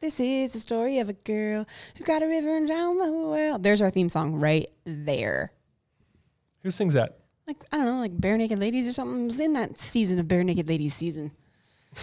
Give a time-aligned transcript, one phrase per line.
[0.00, 1.66] This is the story of a girl
[1.96, 3.62] who got a river and drowned the world.
[3.62, 5.52] There's our theme song right there.
[6.62, 7.18] Who sings that?
[7.46, 9.22] Like I don't know, like Barenaked Ladies or something.
[9.22, 11.32] It was in that season of Barenaked Ladies season.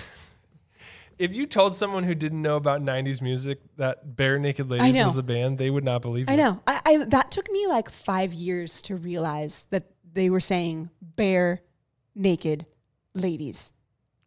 [1.20, 5.24] If you told someone who didn't know about '90s music that Barenaked Ladies was a
[5.24, 6.34] band, they would not believe you.
[6.34, 6.62] I know.
[6.68, 11.62] I, I that took me like five years to realize that they were saying bare
[12.14, 12.68] naked
[13.16, 13.72] ladies.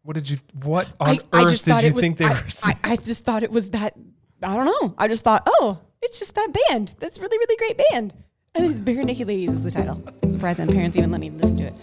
[0.02, 0.38] What did you?
[0.62, 2.02] What on I, earth I just did you was.
[2.02, 2.46] think they I, were?
[2.64, 3.94] I, I just thought it was that.
[4.42, 4.94] I don't know.
[4.96, 6.94] I just thought, oh, it's just that band.
[6.98, 8.14] That's really, really great band.
[8.54, 10.02] I think it's Barenaked Ladies was the title.
[10.30, 11.74] Surprised my parents even let me listen to it.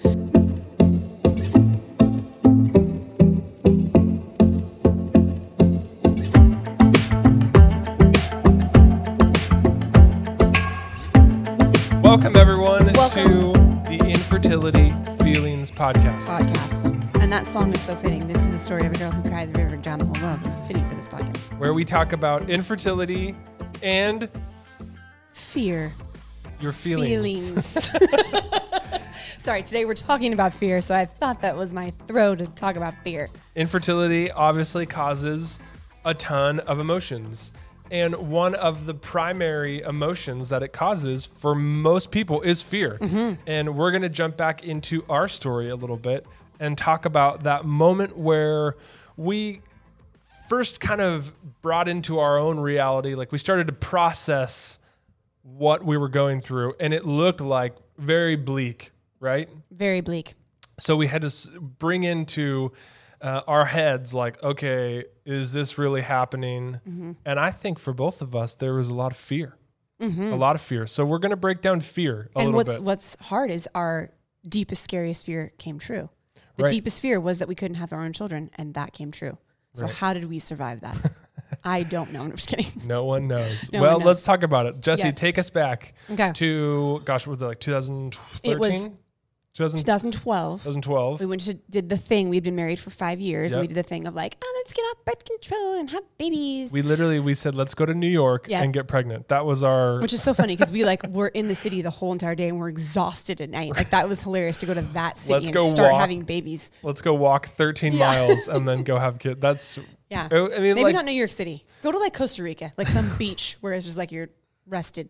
[12.01, 13.39] Welcome everyone Welcome.
[13.39, 13.53] to
[13.89, 14.91] the Infertility
[15.23, 16.23] Feelings Podcast.
[16.23, 16.76] Podcast.
[17.27, 18.25] And that song is so fitting.
[18.25, 20.39] This is the story of a girl who cried the river down the whole world.
[20.45, 21.59] It's fitting for this podcast.
[21.59, 23.35] where we talk about infertility
[23.83, 24.29] and
[25.33, 25.91] Fear.
[26.61, 27.09] your feelings.
[27.09, 27.89] feelings.
[29.39, 32.77] Sorry, today we're talking about fear, so I thought that was my throw to talk
[32.77, 33.29] about fear.
[33.57, 35.59] Infertility obviously causes
[36.05, 37.51] a ton of emotions.
[37.91, 42.97] And one of the primary emotions that it causes for most people is fear.
[43.01, 43.41] Mm-hmm.
[43.47, 46.25] And we're going to jump back into our story a little bit
[46.59, 48.75] and talk about that moment where
[49.15, 49.61] we
[50.47, 53.15] first kind of brought into our own reality.
[53.15, 54.79] Like we started to process
[55.43, 59.49] what we were going through, and it looked like very bleak, right?
[59.71, 60.33] Very bleak.
[60.79, 62.71] So we had to bring into
[63.21, 67.15] uh, our heads, like, okay, is this really happening?
[67.25, 69.57] And I think for both of us, there was a lot of fear,
[69.99, 70.85] a lot of fear.
[70.85, 72.77] So we're going to break down fear a and little what's bit.
[72.77, 74.11] And what's hard is our
[74.47, 76.09] deepest, scariest fear came true.
[76.57, 76.71] The Right.
[76.71, 79.37] deepest fear was that we couldn't have our own children, and that came true.
[79.73, 79.93] So Right.
[79.95, 80.97] how did we survive that?
[81.63, 82.23] I don't know.
[82.23, 82.81] I'm just kidding.
[82.85, 83.69] No one knows.
[83.73, 84.07] No well, one knows.
[84.07, 84.81] let's talk about it.
[84.81, 85.11] Jesse, Yeah.
[85.11, 86.31] take us back Okay.
[86.33, 88.51] to, gosh, what was it like 2013?
[88.51, 88.89] It was
[89.57, 90.59] 2000 2012.
[90.61, 91.19] 2012.
[91.19, 92.29] We went to did the thing.
[92.29, 93.53] We'd been married for five years.
[93.53, 96.03] and we did the thing of like, oh, let's get off birth control and have
[96.19, 96.71] babies.
[96.71, 98.61] We literally we said let's go to New York Yeah.
[98.61, 99.29] and get pregnant.
[99.29, 101.89] That was our Which is so funny because we like were in the city the
[101.89, 103.75] whole entire day and we're exhausted at night.
[103.75, 106.01] Like that was hilarious to go to that city Let's and go start walk.
[106.01, 106.69] having babies.
[106.83, 107.99] let's go walk 13 Yeah.
[108.05, 109.39] miles and then go have kids.
[109.39, 109.79] That's
[110.09, 110.27] Yeah.
[110.31, 111.65] I mean Maybe like not New York City.
[111.81, 114.29] Go to like Costa Rica, like some beach where it's just like you're
[114.67, 115.09] rested.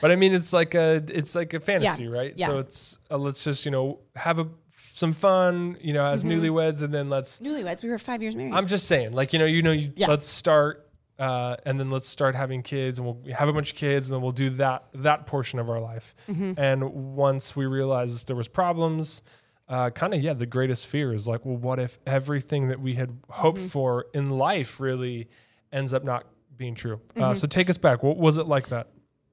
[0.00, 2.32] But I mean, it's like a it's like a fantasy, right?
[2.36, 2.46] Yeah.
[2.48, 4.48] So it's uh, let's just you know have a
[4.94, 6.42] some fun, you know, as Mm-hmm.
[6.44, 7.40] newlyweds, and then let's.
[7.40, 8.54] Newlyweds, we were five years married.
[8.54, 10.06] I'm just saying, like you know, you know, you, Yeah.
[10.08, 10.88] let's start,
[11.18, 14.14] uh, and then let's start having kids, and we'll have a bunch of kids, and
[14.14, 16.14] then we'll do that that portion of our life.
[16.28, 16.52] Mm-hmm.
[16.58, 19.22] And once we realized there was problems.
[19.68, 22.94] Uh, kind of yeah the greatest fear is like well what if everything that we
[22.94, 23.66] had hoped Mm-hmm.
[23.66, 25.28] for in life really
[25.72, 26.24] ends up not
[26.56, 27.34] being true uh, Mm-hmm.
[27.34, 28.86] so take us back what was it like that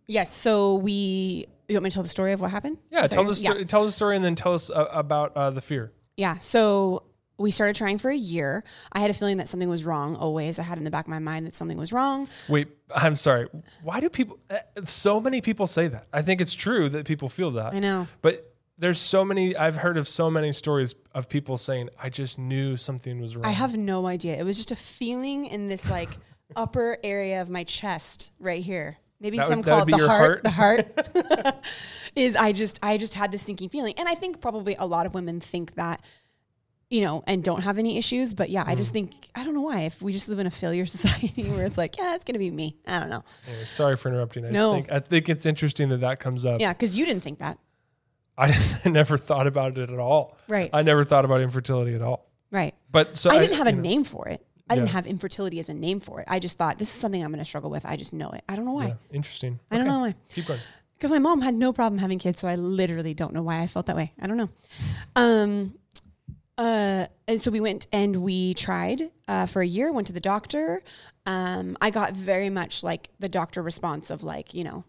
[0.07, 0.33] yes.
[0.33, 1.47] So we.
[1.69, 2.77] You want me to tell the story of what happened?
[2.91, 3.65] Yeah, tell the story.
[3.65, 5.91] Tell the story, and then tell us uh, about uh, the fear.
[6.17, 6.39] Yeah.
[6.39, 7.03] So
[7.37, 8.63] we started trying for a year.
[8.91, 10.59] I had a feeling that something was wrong always.
[10.59, 12.27] I had in the back of my mind that something was wrong.
[12.47, 13.47] Wait, I'm sorry.
[13.81, 14.39] Why do people?
[14.49, 16.07] Uh, so many people say that.
[16.13, 17.73] I think it's true that people feel that.
[17.73, 18.07] I know.
[18.21, 19.55] But there's so many.
[19.55, 23.45] I've heard of so many stories of people saying, "I just knew something was wrong."
[23.45, 24.35] I have no idea.
[24.35, 26.09] It was just a feeling in this like
[26.55, 28.97] upper area of my chest right here.
[29.23, 30.43] Maybe That some would- call it the your heart.
[30.43, 30.85] The heart
[32.15, 33.93] is I just I just had this sinking feeling.
[33.97, 36.01] And I think probably a lot of women think that
[36.89, 38.35] you know, and don't have any issues.
[38.35, 38.77] But yeah, I Mm.
[38.77, 39.83] just think I don't know why.
[39.83, 42.51] If we just live in a failure society where it's like, yeah, it's gonna be
[42.51, 42.75] me.
[42.85, 43.23] I don't know.
[43.47, 44.45] Anyway, sorry for interrupting.
[44.45, 44.75] I No.
[44.75, 46.59] just think I think it's interesting that that comes up.
[46.59, 47.57] Yeah, because you didn't think that,
[48.37, 48.51] I,
[48.85, 50.37] I never thought about it at all.
[50.49, 50.69] right?
[50.73, 52.29] I never thought about infertility at all.
[52.51, 52.75] right.
[52.91, 54.45] But so I didn't have a know, name for it.
[54.69, 56.27] I didn't have infertility as a name for it.
[56.29, 57.85] I just thought this is something I'm going to struggle with.
[57.85, 58.43] I just know it.
[58.47, 58.87] I don't know why.
[58.87, 59.59] yeah, interesting.
[59.69, 60.15] I don't know why.
[60.29, 60.59] Keep going.
[60.95, 63.67] Because my mom had no problem having kids, so I literally don't know why I
[63.67, 64.13] felt that way.
[64.21, 64.49] I don't know.
[65.17, 65.75] Um,
[66.57, 69.91] uh, and so we went and we tried uh, for a year.
[69.91, 70.81] Went to the doctor.
[71.25, 74.85] Um, I got very much like the doctor response of like, you know,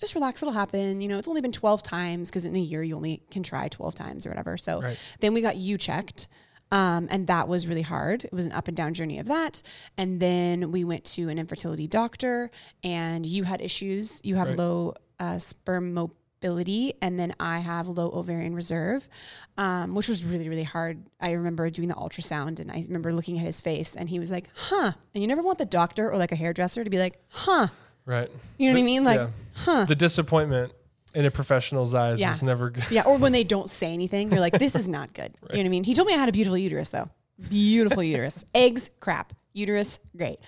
[0.00, 1.00] just relax, it'll happen.
[1.00, 3.68] You know, it's only been twelve times because in a year you only can try
[3.68, 4.56] twelve times or whatever.
[4.56, 4.98] So Right.
[5.20, 6.28] then we got you checked.
[6.70, 8.24] Um, and that was really hard.
[8.24, 9.62] It was an up and down journey of that.
[9.96, 12.50] And then we went to an infertility doctor,
[12.84, 14.20] and you had issues.
[14.22, 14.58] You have Right.
[14.58, 19.08] low uh, sperm mobility, and then I have low ovarian reserve,
[19.56, 21.02] um, which was really, really hard.
[21.20, 24.30] I remember doing the ultrasound, and I remember looking at his face, and he was
[24.30, 24.92] like, huh.
[25.14, 27.68] And you never want the doctor or like a hairdresser to be like, huh.
[28.04, 28.30] Right.
[28.58, 29.04] You know what I mean?
[29.04, 29.28] Like, yeah.
[29.54, 29.84] huh.
[29.86, 30.72] The disappointment
[31.18, 32.32] in a professional's eyes Yeah.
[32.32, 32.84] is never good.
[32.90, 35.34] Yeah, or when they don't say anything, you're like, this is not good.
[35.50, 35.84] You know what I mean?
[35.84, 37.10] He told me I had a beautiful uterus, though.
[37.50, 38.44] Beautiful uterus.
[38.54, 39.32] Eggs, crap.
[39.52, 40.38] uterus, great.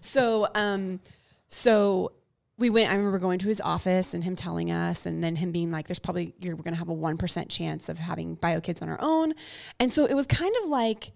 [0.00, 0.98] So, um,
[1.46, 2.10] so
[2.58, 2.90] we went.
[2.90, 5.86] I remember going to his office and him telling us, and then him being like,
[5.86, 8.88] "There's probably you're going to have a one percent chance of having bio kids on
[8.88, 9.34] our own,"
[9.78, 11.12] and so it was kind of like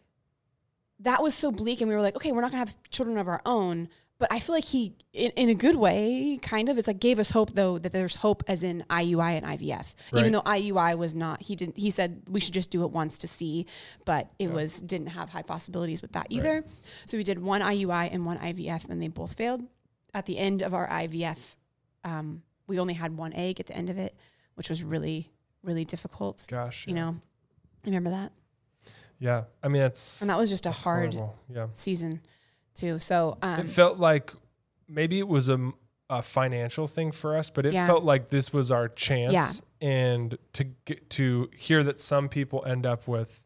[1.01, 3.17] that was so bleak, and we were like, "Okay, we're not going to have children
[3.19, 3.89] of our own."
[4.21, 7.19] But I feel like he, in, in a good way, kind of, it's like gave
[7.19, 9.95] us hope though that there's hope as in IUI and IVF.
[10.13, 10.21] Right.
[10.21, 11.79] Even though IUI was not, he didn't.
[11.79, 13.65] He said we should just do it once to see,
[14.05, 14.55] but it Yeah.
[14.55, 16.65] was didn't have high possibilities with that either.
[17.07, 19.63] So we did one IUI and one IVF, and they both failed.
[20.13, 21.57] At the end of our IVF,
[22.05, 24.15] um, we only had one egg at the end of it,
[24.55, 25.31] which was really,
[25.63, 26.45] really difficult.
[26.47, 26.87] Gosh.
[26.87, 27.01] You yeah.
[27.05, 27.21] know,
[27.87, 28.33] remember that?
[29.19, 29.45] Yeah.
[29.63, 31.37] I mean, it's And that was just a hard horrible.
[31.49, 31.69] Yeah.
[31.73, 32.21] season,
[32.75, 32.99] too.
[32.99, 34.33] So, um, it felt like
[34.89, 35.73] maybe it was a,
[36.09, 37.87] a financial thing for us, but it Yeah.
[37.87, 39.33] felt like this was our chance.
[39.33, 39.89] Yeah.
[39.89, 43.43] And to get to hear that some people end up with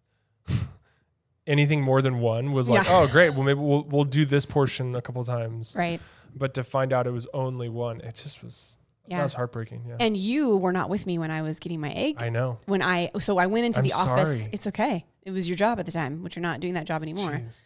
[1.46, 3.00] anything more than one was like, Yeah.
[3.00, 3.30] oh, great.
[3.34, 5.74] Well, maybe we'll we'll do this portion a couple times.
[5.76, 6.00] right.
[6.36, 8.76] But to find out it was only one, it just was
[9.08, 9.22] that Yeah.
[9.22, 9.84] was heartbreaking.
[9.88, 12.16] Yeah, And you were not with me when I was getting my egg.
[12.18, 12.58] I know.
[12.66, 14.40] when I so I went into I'm the office.
[14.40, 14.50] sorry.
[14.52, 15.04] It's okay.
[15.22, 17.30] It was your job at the time, which you're not doing that job anymore.
[17.32, 17.60] Jeez.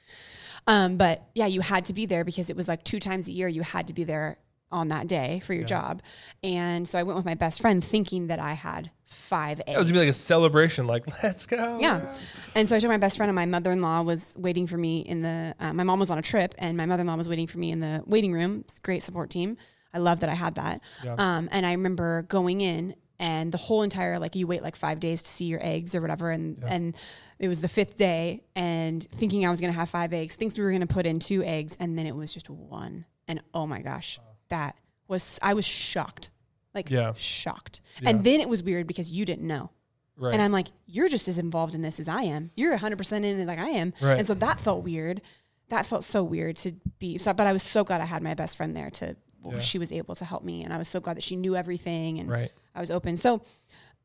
[0.69, 3.33] Um, but yeah, you had to be there because it was like two times a
[3.33, 4.37] year you had to be there
[4.71, 5.67] on that day for your Yeah.
[5.69, 6.03] job.
[6.45, 9.75] And so I went with my best friend thinking that I had five eggs.
[9.75, 11.79] It was gonna be like a celebration, like let's go.
[11.81, 12.15] Yeah.
[12.55, 14.77] And so I took my best friend, and my mother in law was waiting for
[14.77, 15.55] me in the.
[15.59, 17.57] Uh, my mom was on a trip, and my mother in law was waiting for
[17.59, 18.61] me in the waiting room.
[18.67, 19.57] It's a great support team.
[19.95, 20.83] I love that I had that.
[21.03, 21.15] Yeah.
[21.17, 25.01] Um, and I remember going in, and the whole entire like you wait like five
[25.01, 26.67] days to see your eggs or whatever, and Yeah.
[26.75, 26.97] and
[27.39, 30.65] it was the fifth day, and thinking I was gonna have five eggs, thinks we
[30.65, 33.81] were gonna put in two eggs, and then it was just one, and oh my
[33.83, 34.19] gosh,
[34.49, 34.77] that
[35.09, 36.31] was I was shocked,
[36.75, 37.13] like Yeah.
[37.17, 37.81] shocked.
[38.03, 38.11] Yeah.
[38.11, 39.71] And then it was weird because you didn't know.
[40.17, 40.33] Right.
[40.33, 42.51] And I'm like, you're just as involved in this as I am.
[42.57, 43.93] You're 100% in it like I am.
[44.01, 44.19] Right.
[44.19, 45.21] And so that felt weird.
[45.69, 47.19] That felt so weird to be.
[47.19, 49.15] So, but I was so glad I had my best friend there to,
[49.45, 49.59] Yeah.
[49.59, 50.65] she was able to help me.
[50.65, 52.53] And I was so glad that she knew everything and right.
[52.75, 53.17] I was open.
[53.17, 53.43] So,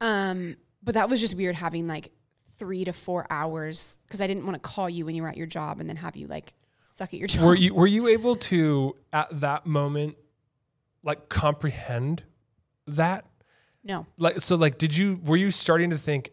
[0.02, 2.12] um, but that was just weird having like
[2.58, 5.38] three to four hours because I didn't want to call you when you were at
[5.38, 6.54] your job and then have you like
[6.96, 7.44] suck at your job.
[7.44, 10.18] Were you were you able to at that moment
[11.04, 12.24] like comprehend
[12.88, 13.26] that?
[13.84, 14.06] no.
[14.18, 16.32] Like so like did you were you starting to think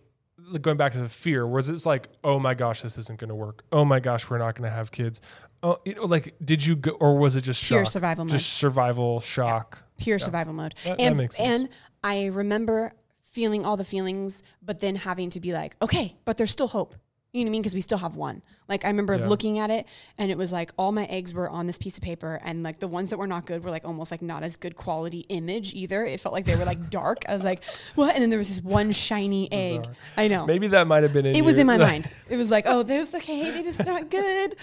[0.59, 3.35] going back to the fear was it like oh my gosh this isn't going to
[3.35, 5.21] work oh my gosh we're not going to have kids
[5.63, 8.33] oh you know like did you go or was it just Pure shock survival mode.
[8.33, 10.75] just survival shock pure survival mode.
[10.85, 11.49] That- that makes sense.
[11.49, 11.69] and
[12.03, 12.93] I remember
[13.25, 16.95] feeling all the feelings, but then having to be like, okay, but there's still hope.
[17.33, 17.63] You know what I mean?
[17.63, 18.43] Because we still have one.
[18.69, 19.29] Like I remember Yeah.
[19.29, 19.87] looking at it,
[20.19, 22.81] and it was like all my eggs were on this piece of paper, and like
[22.81, 25.73] the ones that were not good were like almost like not as good quality image
[25.75, 26.05] either.
[26.05, 27.25] It felt like they were like dark.
[27.29, 27.63] I was like,
[27.95, 28.15] what?
[28.15, 29.83] And then there was this one shiny egg.
[29.83, 29.95] Bizarre.
[30.17, 32.11] I know maybe that might have been in it was in my mind.
[32.29, 34.57] It was like, oh, there's okay, they just not good.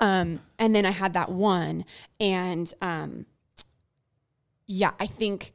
[0.00, 1.84] Um, and then I had that one,
[2.20, 3.26] and um,
[4.66, 5.52] yeah, I think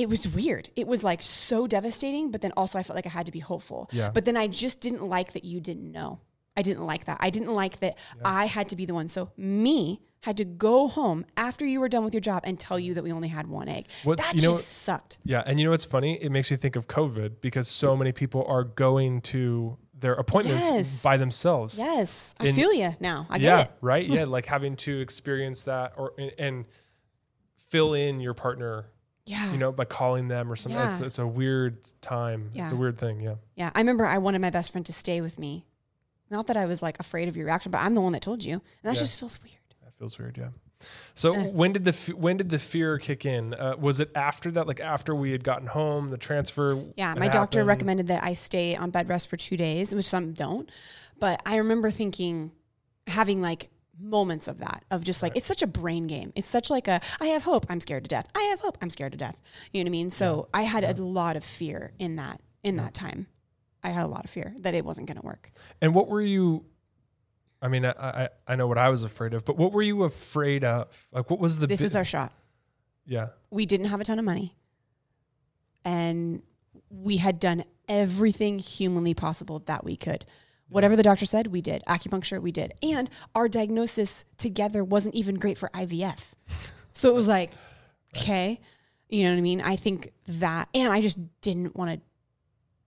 [0.00, 0.70] it was weird.
[0.76, 3.40] It was like so devastating, but then also I felt like I had to be
[3.40, 3.90] hopeful.
[3.92, 4.10] Yeah.
[4.10, 6.20] But then I just didn't like that you didn't know.
[6.56, 7.18] I didn't like that.
[7.20, 9.08] I didn't like that I had to be the one.
[9.08, 12.78] So me had to go home after you were done with your job and tell
[12.78, 13.86] you that we only had one egg.
[14.04, 15.18] What's- that know just what- sucked.
[15.24, 18.00] yeah and you know what's funny it makes me think of covid because so mm.
[18.00, 21.02] many people are going to their appointments Yes.
[21.02, 23.26] by themselves Yes, I feel you now.
[23.30, 23.70] I get yeah it.
[23.80, 26.64] right yeah like having to experience that or and, and
[27.68, 28.86] fill in your partner
[29.26, 29.52] Yeah.
[29.52, 31.06] you know by calling them or something it's, Yeah.
[31.06, 32.64] it's a weird time Yeah.
[32.64, 35.20] it's a weird thing yeah Yeah, I remember I wanted my best friend to stay
[35.20, 35.66] with me.
[36.30, 38.42] Not that I was like afraid of your reaction, but I'm the one that told
[38.44, 39.00] you, and that Yeah.
[39.00, 39.56] just feels weird.
[39.84, 40.48] that feels weird yeah
[41.14, 41.44] so Uh.
[41.48, 44.66] when did the f- when did the fear kick in uh, was it after that
[44.66, 47.68] like after we had gotten home the transfer Yeah, my doctor happened?
[47.68, 50.70] recommended that I stay on bed rest for two days, which some don't.
[51.18, 52.52] But I remember thinking,
[53.06, 53.68] having like
[54.00, 55.38] moments of that, of just like Right.
[55.38, 56.32] it's such a brain game.
[56.34, 58.28] It's such like a I have hope, I'm scared to death.
[58.36, 59.40] I have hope, I'm scared to death.
[59.72, 60.10] You know what I mean?
[60.10, 63.26] So I had a lot of fear in that in that time.
[63.82, 65.50] I had a lot of fear that it wasn't going to work.
[65.80, 66.64] and what were you
[67.62, 70.04] I mean, I, I I know what I was afraid of, but what were you
[70.04, 71.06] afraid of?
[71.12, 71.66] Like, what was the?
[71.66, 72.32] This bi- is our shot.
[73.04, 74.56] yeah, we didn't have a ton of money
[75.84, 76.42] and
[76.90, 80.24] we had done everything humanly possible that we could
[80.70, 81.82] whatever the doctor said we did.
[81.86, 82.72] Acupuncture we did.
[82.82, 86.30] And our diagnosis together wasn't even great for ivf
[86.92, 87.50] so it was like
[88.16, 88.60] okay
[89.08, 89.60] you know what i mean?
[89.60, 92.00] I think that and i just didn't want to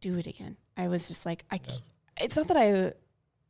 [0.09, 0.57] do it again.
[0.77, 1.81] I was just like i c-
[2.21, 2.93] it's not that i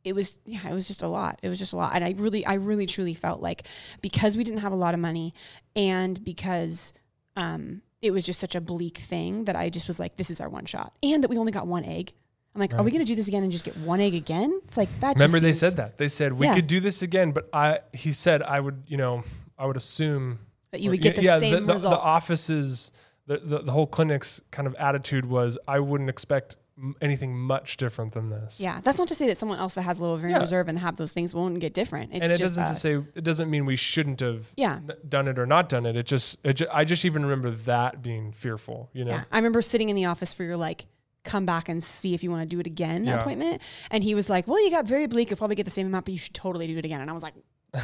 [0.04, 1.38] it was yeah it was just a lot.
[1.42, 1.94] It was just a lot.
[1.94, 3.66] And i really i really truly felt like
[4.02, 5.32] because we didn't have a lot of money
[5.76, 6.92] and because
[7.36, 10.40] um, it was just such a bleak thing that I just was like, this is
[10.40, 10.92] our one shot.
[11.02, 12.12] And that we only got one egg.
[12.54, 14.60] I'm like, are we going to do this again and just get one egg again?
[14.68, 15.16] It's like that.
[15.16, 15.98] Remember just they seems- said that.
[15.98, 16.54] They said we Yeah.
[16.54, 19.24] could do this again, but I he said I would, you know,
[19.58, 20.38] I would assume
[20.70, 21.96] that you or- would get the yeah, same the, the, results.
[21.96, 22.92] the office's
[23.26, 26.56] the, the the whole clinic's kind of attitude was I wouldn't expect
[27.00, 28.60] anything much different than this.
[28.60, 30.40] yeah, that's not to say that someone else that has low ovarian Yeah.
[30.40, 32.10] reserve and have those things won't get different.
[32.12, 34.80] It's and it just doesn't to say it doesn't mean we shouldn't have Yeah.
[35.08, 35.96] done it or not done it.
[35.96, 38.90] It just, it ju- I just even remember that being fearful.
[38.92, 40.86] You know, Yeah, I remember sitting in the office for your like
[41.24, 43.18] come back and see if you want to do it again Yeah.
[43.20, 45.30] appointment, and he was like, "Well, you got very bleak.
[45.30, 47.12] You'll probably get the same amount, but you should totally do it again." And I
[47.12, 47.34] was like,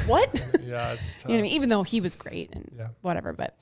[0.05, 0.29] "What?"
[0.63, 1.51] yeah, it's you know what I mean?
[1.53, 2.87] Even though he was great and Yeah.
[3.01, 3.57] whatever, but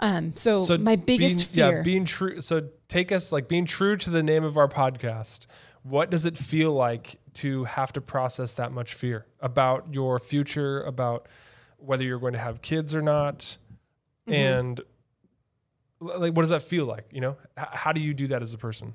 [0.00, 1.76] um, so, So my biggest being, fear.
[1.78, 2.40] yeah, being true.
[2.40, 5.46] So take us like being true to the name of our podcast.
[5.82, 10.82] What does it feel like to have to process that much fear about your future,
[10.82, 11.26] about
[11.78, 13.56] whether you're going to have kids or not,
[14.28, 14.32] Mm-hmm.
[14.34, 14.80] and
[16.00, 17.06] like what does that feel like?
[17.12, 18.94] You know, H- how do you do that as a person?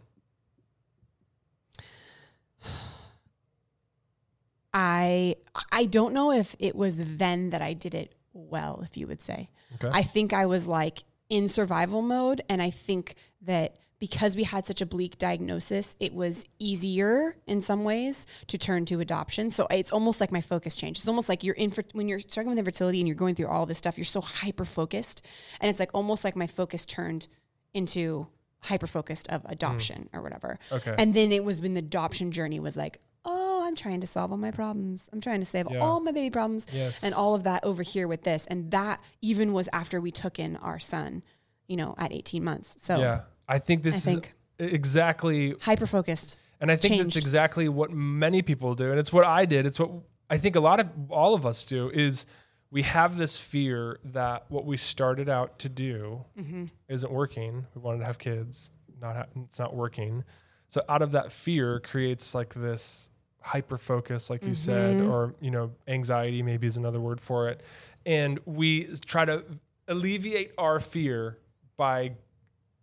[4.73, 5.35] I
[5.71, 9.21] I don't know if it was then that I did it well, if you would
[9.21, 9.49] say.
[9.75, 9.89] Okay.
[9.91, 14.65] I think I was like in survival mode, and I think that because we had
[14.65, 19.49] such a bleak diagnosis, it was easier in some ways to turn to adoption.
[19.49, 20.99] So it's almost like my focus changed.
[20.99, 23.65] It's almost like you're in when you're struggling with infertility and you're going through all
[23.65, 23.97] this stuff.
[23.97, 25.25] You're so hyper focused,
[25.61, 27.27] and it's like almost like my focus turned
[27.73, 28.27] into
[28.59, 30.17] hyper focused of adoption hmm.
[30.17, 30.59] or whatever.
[30.69, 30.93] Okay.
[30.97, 34.31] And then it was when the adoption journey was like, oh, I'm trying to solve
[34.31, 35.09] all my problems.
[35.13, 35.79] I'm trying to save Yeah.
[35.79, 37.05] all my baby problems Yes.
[37.05, 38.47] and all of that over here with this.
[38.47, 41.23] And that even was after we took in our son,
[41.69, 42.75] you know, at 18 months.
[42.79, 46.37] So yeah, I think this I is think- exactly hyper focused.
[46.59, 47.05] And I think changed.
[47.07, 48.89] that's exactly what many people do.
[48.91, 49.65] And it's what I did.
[49.65, 49.91] It's what
[50.29, 52.25] I think a lot of all of us do is
[52.71, 56.65] we have this fear that what we started out to do Mm-hmm.
[56.87, 57.65] isn't working.
[57.75, 58.71] We wanted to have kids,
[59.01, 60.23] not ha- it's not working.
[60.67, 63.09] So out of that fear creates like this
[63.41, 65.11] hyper focus, like you said, Mm-hmm.
[65.11, 67.61] or you know, anxiety maybe is another word for it.
[68.05, 69.43] And we try to
[69.89, 71.39] alleviate our fear
[71.75, 72.13] by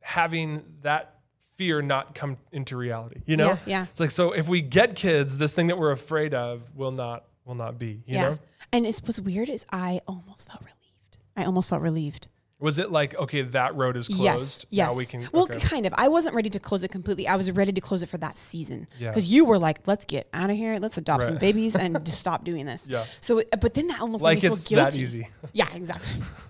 [0.01, 1.21] having that
[1.57, 3.21] fear not come into reality.
[3.27, 3.49] You know?
[3.49, 3.87] Yeah, yeah.
[3.91, 7.25] It's like so if we get kids, this thing that we're afraid of will not
[7.45, 8.03] will not be.
[8.07, 8.23] You yeah.
[8.23, 8.39] know?
[8.73, 11.19] And it's what's weird is I almost felt relieved.
[11.37, 12.29] I almost felt relieved.
[12.61, 14.23] Was it like okay, that road is closed?
[14.23, 14.67] Yes.
[14.71, 14.93] Yes.
[14.93, 15.29] Now we can.
[15.33, 15.59] well, okay.
[15.61, 15.95] kind of.
[15.97, 17.27] I wasn't ready to close it completely.
[17.27, 18.87] I was ready to close it for that season.
[18.99, 19.09] Yeah.
[19.09, 20.79] Because you were like, let's get out of here.
[20.79, 22.87] Let's adopt some babies and just stop doing this.
[22.89, 23.05] Yeah.
[23.21, 24.97] So, but then that almost like made me feel guilty.
[24.97, 25.29] that easy.
[25.53, 26.23] Yeah, exactly.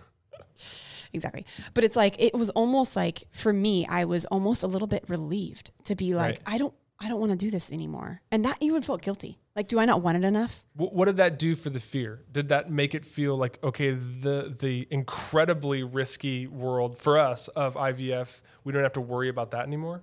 [1.13, 1.45] exactly.
[1.75, 5.05] But it's like it was almost like for me, I was almost a little bit
[5.09, 6.41] relieved to be like, Right.
[6.47, 8.21] I don't I don't want to do this anymore.
[8.31, 9.39] And that even felt guilty.
[9.57, 10.65] Like, do I not want it enough?
[10.75, 12.23] Wh- What did that do for the fear?
[12.31, 17.75] Did that make it feel like okay, the the incredibly risky world for us of
[17.75, 20.03] IVF, we don't have to worry about that anymore?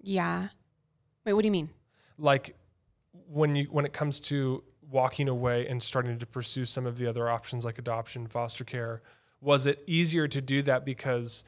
[0.00, 0.48] Yeah.
[1.24, 1.70] Wait, what do you mean?
[2.18, 2.56] Like
[3.28, 7.06] when you when it comes to walking away and starting to pursue some of the
[7.06, 9.02] other options like adoption, foster care,
[9.42, 11.44] was it easier to do that because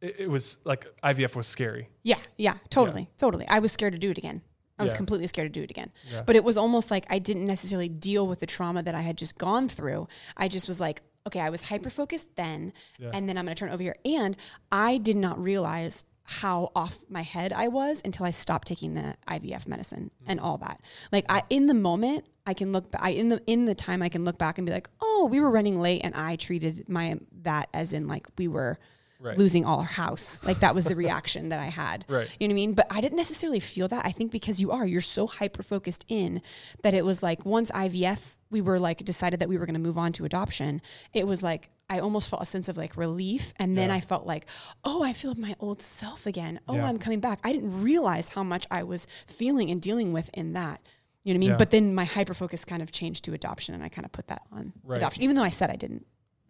[0.00, 1.88] it, it was like IVF was scary?
[2.02, 3.46] Yeah, yeah, totally, totally.
[3.48, 4.42] I was scared to do it again.
[4.78, 4.96] I was Yeah.
[4.96, 5.92] completely scared to do it again.
[6.10, 6.22] Yeah.
[6.26, 9.16] But it was almost like I didn't necessarily deal with the trauma that I had
[9.16, 10.08] just gone through.
[10.36, 13.10] I just was like, okay, I was hyper focused then, Yeah.
[13.14, 13.96] and then I'm going to turn over here.
[14.04, 14.36] And
[14.70, 19.14] I did not realize how off my head I was until I stopped taking the
[19.28, 20.44] IVF medicine and mm.
[20.44, 20.80] all that.
[21.12, 23.02] Like I, in the moment, I can look back.
[23.02, 25.40] I in the in the time I can look back and be like, oh, we
[25.40, 28.78] were running late, and I treated my that as in like we were
[29.20, 29.38] Right.
[29.38, 30.42] losing all our house.
[30.44, 32.04] Like that was the reaction that I had.
[32.10, 32.28] Right.
[32.38, 32.74] You know what I mean?
[32.74, 34.04] But I didn't necessarily feel that.
[34.04, 36.42] I think because you are, you're so hyper focused in
[36.82, 39.80] that it was like once IVF, we were like decided that we were going to
[39.80, 40.82] move on to adoption.
[41.14, 43.94] It was like I almost felt a sense of like relief, and then Yeah.
[43.94, 44.44] I felt like,
[44.84, 46.60] oh, I feel my old self again.
[46.68, 46.86] Oh, Yeah.
[46.86, 47.38] I'm coming back.
[47.42, 50.82] I didn't realize how much I was feeling and dealing with in that.
[51.24, 51.50] You know what I mean?
[51.50, 51.56] Yeah.
[51.56, 54.26] But then my hyper focus kind of changed to adoption, and I kind of put
[54.28, 54.98] that on Right.
[54.98, 56.06] adoption, even though I said I didn't.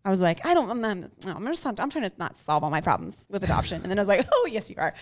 [0.06, 2.68] I was like, I don't, I'm, I'm, I'm just, I'm trying to not solve all
[2.70, 3.80] my problems with adoption.
[3.82, 4.92] And then I was like, oh, yes, you are.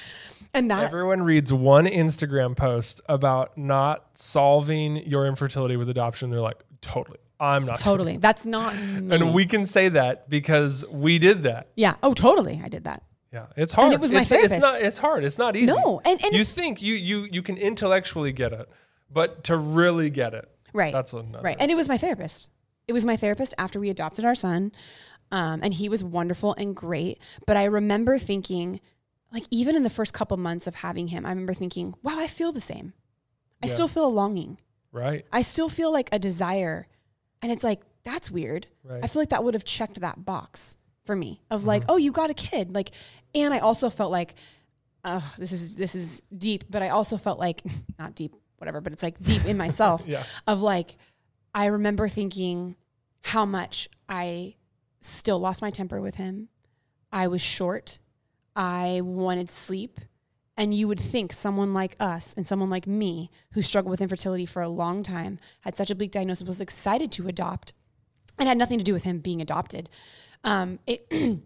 [0.54, 6.30] And that, Everyone reads one Instagram post about not solving your infertility with adoption.
[6.30, 7.18] They're like, totally.
[7.40, 9.16] I'm not totally, that's not me.
[9.16, 11.66] And we can say that because we did that.
[11.74, 11.94] yeah.
[12.04, 12.60] Oh, totally.
[12.64, 13.02] I did that.
[13.32, 13.92] Yeah, it's hard.
[13.94, 14.60] it was my it's, It's therapist.
[14.60, 14.80] not.
[14.82, 15.24] It's hard.
[15.24, 15.66] It's not easy.
[15.66, 18.68] No, and- and you think you you you can intellectually get it,
[19.12, 20.92] but to really get it, Right.
[20.92, 21.42] That's another.
[21.44, 21.56] Right.
[21.60, 22.48] And it was my therapist.
[22.88, 24.72] It was my therapist after we adopted our son.
[25.30, 27.18] Um, and he was wonderful and great.
[27.46, 28.80] But I remember thinking,
[29.32, 32.26] like, even in the first couple months of having him, I remember thinking, wow, I
[32.26, 32.94] feel the same.
[33.62, 33.72] I Yeah.
[33.74, 34.58] still feel a longing.
[34.92, 35.26] Right.
[35.32, 36.86] I still feel like a desire.
[37.42, 38.66] And it's like, that's weird.
[38.82, 39.04] Right.
[39.04, 41.68] I feel like that would have checked that box for me of Mm-hmm.
[41.68, 42.74] like, oh, you got a kid.
[42.74, 42.90] Like,
[43.34, 44.34] and I also felt like
[45.04, 47.60] oh, this is this is deep, but I also felt like
[47.98, 50.22] not deep, whatever, but it's like deep in myself Yeah.
[50.46, 50.96] of like
[51.54, 52.76] I remember thinking
[53.24, 54.54] how much I
[55.00, 56.48] still lost my temper with him.
[57.12, 57.98] I was short.
[58.54, 59.98] I wanted sleep.
[60.56, 64.46] And you would think someone like us and someone like me who struggled with infertility
[64.46, 67.72] for a long time, had such a bleak diagnosis, was excited to adopt
[68.38, 69.90] and had nothing to do with him being adopted.
[70.44, 71.06] Um, it,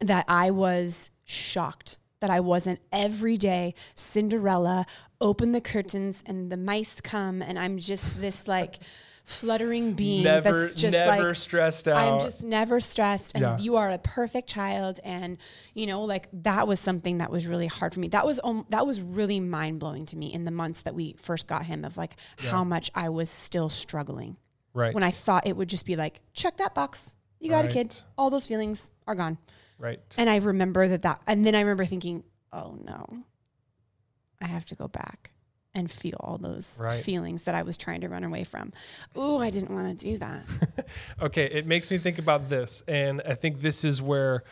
[0.00, 4.86] that I was shocked that I wasn't every day Cinderella,
[5.20, 8.78] open the curtains and the mice come and I'm just this like
[9.24, 11.96] fluttering being Never, that's just never like stressed out.
[11.96, 13.58] I'm just never stressed and Yeah.
[13.58, 15.36] you are a perfect child and
[15.74, 18.08] you know like that was something that was really hard for me.
[18.08, 21.46] That was um, that was really mind-blowing to me in the months that we first
[21.46, 24.36] got him of like how much I was still struggling
[24.74, 24.94] right.
[24.94, 27.14] when I thought it would just be like check that box.
[27.38, 27.96] You got a kid.
[28.18, 29.38] All those feelings are gone.
[29.78, 29.98] right.
[30.18, 32.22] And I remember that that, and then I remember thinking,
[32.52, 33.24] oh no,
[34.40, 35.30] I have to go back
[35.74, 37.00] and feel all those Right.
[37.02, 38.72] feelings that I was trying to run away from.
[39.16, 40.44] Ooh, I didn't want to do that.
[41.22, 44.42] Okay, it makes me think about this, and I think this is where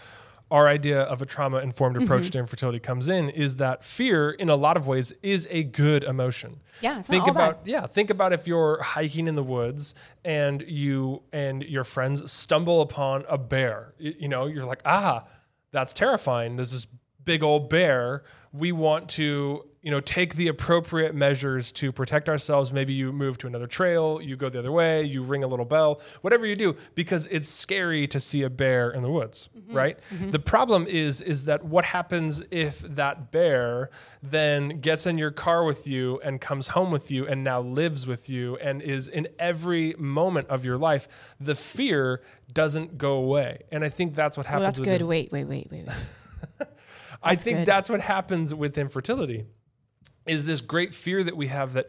[0.50, 2.30] our idea of a trauma informed approach Mm-hmm.
[2.30, 6.04] to infertility comes in is that fear in a lot of ways is a good
[6.04, 6.60] emotion.
[6.80, 11.62] Yeah, think about yeah, think about if you're hiking in the woods and you and
[11.64, 13.92] your friends stumble upon a bear.
[13.98, 15.26] You, know, you're like, "Ah,
[15.72, 16.56] that's terrifying.
[16.56, 16.86] There's this
[17.24, 18.22] big old bear.
[18.52, 22.72] We want to, you know, take the appropriate measures to protect ourselves.
[22.72, 25.64] Maybe you move to another trail, you go the other way, you ring a little
[25.64, 29.76] bell, whatever you do because it's scary to see a bear in the woods, mm-hmm.
[29.76, 29.98] right?
[30.12, 30.32] Mm-hmm.
[30.32, 33.90] The problem is is that what happens if that bear
[34.22, 38.06] then gets in your car with you and comes home with you and now lives
[38.06, 41.08] with you and is in every moment of your life,
[41.38, 42.20] the fear
[42.52, 43.62] doesn't go away.
[43.70, 45.02] And I think that's what happens that's with good.
[45.02, 46.68] Wait, wait, wait, wait, wait.
[47.22, 47.66] I think good.
[47.66, 49.46] that's what happens with infertility
[50.28, 51.88] is this great fear that we have that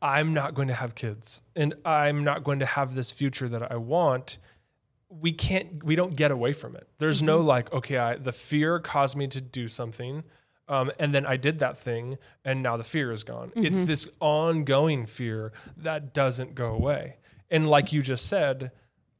[0.00, 3.70] I'm not going to have kids and I'm not going to have this future that
[3.72, 4.38] I want.
[5.08, 6.86] We can't we don't get away from it.
[6.98, 10.24] There's no like, okay, I, the fear caused me to do something.
[10.68, 13.52] Um, and then I did that thing, and now the fear is gone.
[13.56, 17.16] It's this ongoing fear that doesn't go away.
[17.50, 18.70] And like you just said,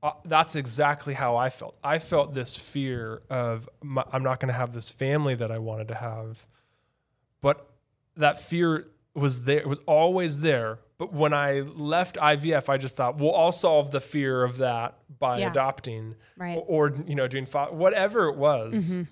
[0.02, 1.76] uh, that's exactly how I felt.
[1.82, 5.58] I felt this fear of my, I'm not going to have this family that I
[5.58, 6.46] wanted to have,
[7.40, 7.66] but
[8.18, 9.58] that fear was there.
[9.58, 10.78] It was always there.
[10.98, 14.98] But when I left IVF, I just thought, well, I'll solve the fear of that
[15.18, 15.50] by Yeah.
[15.50, 16.56] adopting, Right.
[16.66, 18.98] or, or you know, doing fa- whatever it was.
[18.98, 19.02] Mm-hmm.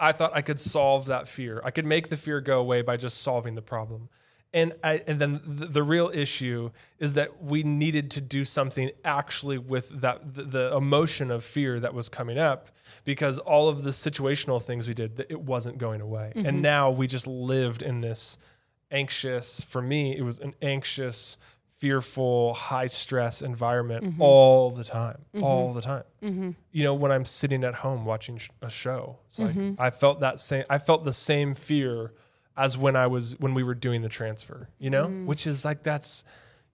[0.00, 1.60] I thought I could solve that fear.
[1.64, 4.08] I could make the fear go away by just solving the problem.
[4.54, 8.90] And I, and then the, the real issue is that we needed to do something
[9.04, 12.70] actually with that the, the emotion of fear that was coming up
[13.04, 16.32] because all of the situational things we did it wasn't going away.
[16.36, 16.60] And mm-hmm.
[16.60, 18.38] now we just lived in this
[18.90, 21.36] anxious for me it was an anxious
[21.78, 24.22] fearful high stress environment mm-hmm.
[24.22, 25.42] all the time mm-hmm.
[25.42, 26.04] all the time.
[26.70, 30.20] You know when i'm sitting at home watching sh- a show it's like i felt
[30.20, 32.12] that same i felt the same fear
[32.56, 35.82] as when i was when we were doing the transfer you know which is like
[35.82, 36.24] that's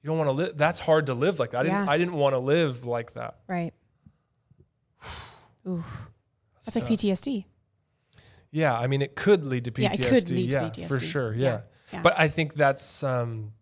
[0.02, 1.90] you don't want to live that's hard to live like that i didn't Yeah.
[1.90, 3.72] i didn't want to live like that Right.
[5.66, 5.84] Ooh,
[6.64, 6.84] that's like.
[6.86, 7.44] PTSD.
[8.50, 9.82] Yeah, I mean, it could lead to PTSD.
[9.82, 11.32] Yeah, it could lead to yeah, for sure.
[11.34, 11.60] Yeah, Yeah.
[11.92, 12.02] yeah.
[12.02, 13.52] But I think that's um,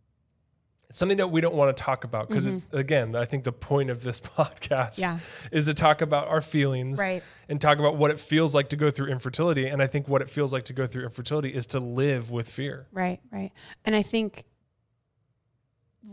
[0.91, 3.91] something that we don't want to talk about because it's again, I think the point
[3.91, 5.01] of this podcast Mm-hmm.
[5.03, 5.19] Yeah.
[5.53, 7.23] is to talk about our feelings Right.
[7.49, 9.67] and talk about what it feels like to go through infertility.
[9.67, 12.49] And I think what it feels like to go through infertility is to live with
[12.49, 12.87] fear.
[12.93, 13.51] Right, right.
[13.85, 14.45] And I think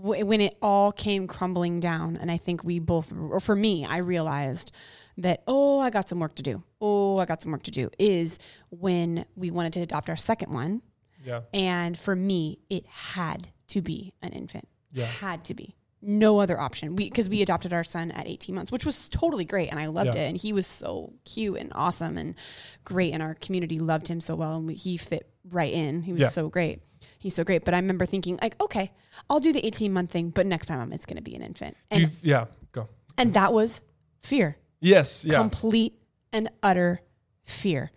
[0.01, 3.85] w- when it all came crumbling down, and I think we both, or for me,
[3.85, 4.71] I realized
[5.17, 6.63] that, oh, I got some work to do.
[6.81, 8.37] Oh, I got some work to do is
[8.69, 10.81] when we wanted to adopt our second one.
[11.23, 11.41] Yeah.
[11.53, 14.67] And for me, it had to be an infant.
[14.91, 15.05] Yeah.
[15.05, 15.75] Had to be.
[16.01, 16.95] No other option.
[16.95, 19.87] We because we adopted our son at 18 months, which was totally great and I
[19.87, 20.21] loved Yeah.
[20.23, 22.35] it and he was so cute and awesome and
[22.83, 26.03] great and our community loved him so well and we, he fit right in.
[26.03, 26.29] He was Yeah.
[26.29, 26.81] so great.
[27.17, 28.91] He's so great, but I remember thinking like, okay,
[29.29, 31.75] I'll do the 18 month thing, but next time it's going to be an infant.
[31.89, 32.45] And you- yeah.
[32.71, 32.87] Go.
[33.17, 33.81] and that was
[34.21, 34.57] fear.
[34.81, 35.25] Yes.
[35.25, 35.37] Yeah.
[35.37, 35.95] Complete
[36.31, 37.01] and utter
[37.45, 37.91] fear.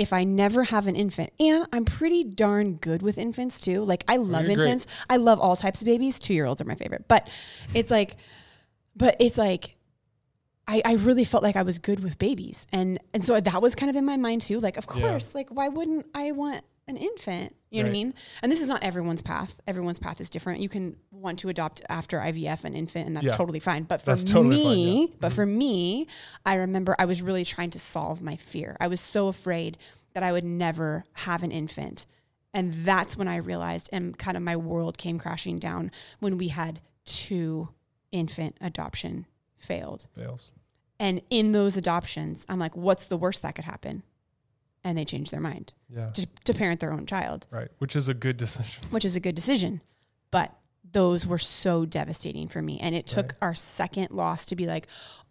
[0.00, 3.84] If I never have an infant, and I'm pretty darn good with infants too.
[3.84, 4.68] Like I love You're great.
[4.68, 4.86] infants.
[5.10, 6.18] I love all types of babies.
[6.18, 7.04] Two year olds are my favorite.
[7.06, 7.28] But
[7.74, 8.16] it's like,
[8.96, 9.76] but it's like,
[10.66, 12.66] I, I really felt like I was good with babies.
[12.72, 14.58] And and so that was kind of in my mind too.
[14.58, 15.02] Like, of Yeah.
[15.08, 17.56] course, like why wouldn't I want an infant?
[17.70, 18.14] You know what I mean?
[18.42, 19.60] And this is not everyone's path.
[19.66, 20.60] Everyone's path is different.
[20.60, 23.32] You can want to adopt after IVF an infant, and that's Yeah.
[23.32, 23.84] totally fine.
[23.84, 25.16] But for totally fine, me, yeah.
[25.20, 25.58] but for mm-hmm.
[25.58, 26.06] me,
[26.44, 28.76] I remember I was really trying to solve my fear.
[28.80, 29.78] I was so afraid
[30.14, 32.06] that I would never have an infant.
[32.52, 36.48] And that's when I realized and kind of my world came crashing down when we
[36.48, 37.68] had two
[38.10, 39.26] infant adoption
[39.58, 40.06] failed.
[40.16, 40.50] Fails.
[40.98, 44.02] And in those adoptions, I'm like, what's the worst that could happen?
[44.84, 46.10] And they change their mind Yeah.
[46.10, 47.68] to, to parent their own child, Right.
[47.78, 48.82] Which is a good decision.
[48.90, 49.80] which is a good decision.
[50.30, 50.54] But
[50.92, 52.78] those were so devastating for me.
[52.80, 53.38] And it took Right.
[53.42, 54.86] our second loss to be like,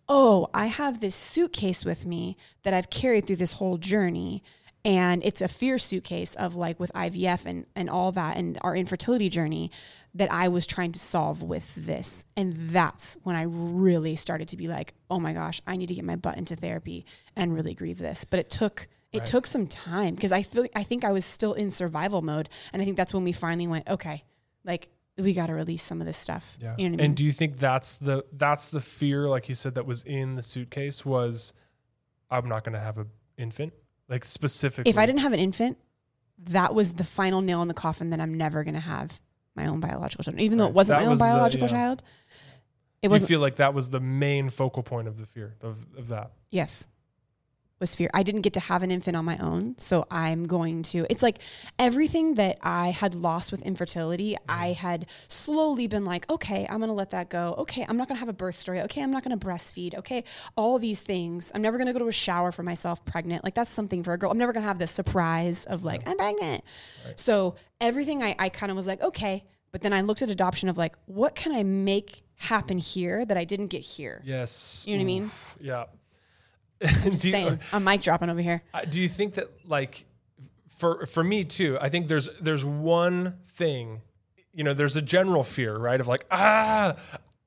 [0.07, 4.43] oh, I have this suitcase with me that I've carried through this whole journey.
[4.85, 8.75] And it's a fear suitcase of like with IVF and, and all that and our
[8.75, 9.71] infertility journey
[10.15, 12.23] that I was trying to solve with this.
[12.37, 15.95] And that's when I really started to be like, oh my gosh, I need to
[15.95, 18.23] get my butt into therapy and really grieve this.
[18.25, 19.27] But it took it Right.
[19.27, 22.49] took some time because I feel I think I was still in survival mode.
[22.73, 24.23] And I think that's when we finally went, okay,
[24.63, 26.57] like we got to release some of this stuff.
[26.61, 26.75] Yeah.
[26.77, 27.05] You know what I mean?
[27.07, 30.35] And do you think that's the that's the fear, like you said, that was in
[30.35, 31.53] the suitcase was
[32.29, 33.73] I'm not gonna have an infant?
[34.07, 35.77] Like specifically if I didn't have an infant,
[36.37, 39.19] that was the final nail in the coffin that I'm never going to have
[39.55, 40.41] my own biological children.
[40.41, 41.71] Even though it wasn't That my own was the- biological yeah.
[41.73, 42.03] child,
[43.01, 43.27] it you wasn't.
[43.27, 46.31] feel like that was the main focal point of the fear of, of that.
[46.49, 46.87] yes,
[47.79, 48.09] was fear.
[48.13, 51.05] I didn't get to have an infant on my own, so I'm going to.
[51.09, 51.39] It's like
[51.77, 54.35] everything that I had lost with infertility.
[54.47, 54.87] I mm-hmm.
[54.87, 57.55] had slowly been like, okay, I'm going to let that go.
[57.59, 58.81] Okay, I'm not going to have a birth story.
[58.81, 59.95] Okay, I'm not going to breastfeed.
[59.95, 60.23] Okay,
[60.55, 61.51] all these things.
[61.55, 63.43] I'm never going to go to a shower for myself pregnant.
[63.43, 64.31] Like that's something for a girl.
[64.31, 66.63] I'm never going to have this surprise of like I'm pregnant.
[67.15, 69.43] So everything I, I kind of was like, okay.
[69.71, 73.37] But then I looked at adoption of like, what can I make happen here that
[73.37, 74.21] I didn't get here?
[74.25, 74.83] Yes.
[74.87, 75.31] You know what I mean?
[75.59, 75.85] Yeah.
[77.03, 78.61] Just do, you, I'm mic dropping over here.
[78.73, 80.05] uh, do you think that like
[80.69, 81.77] for for me too?
[81.81, 84.01] I think there's there's one thing,
[84.53, 85.99] you know, there's a general fear, right?
[85.99, 86.95] Of like ah.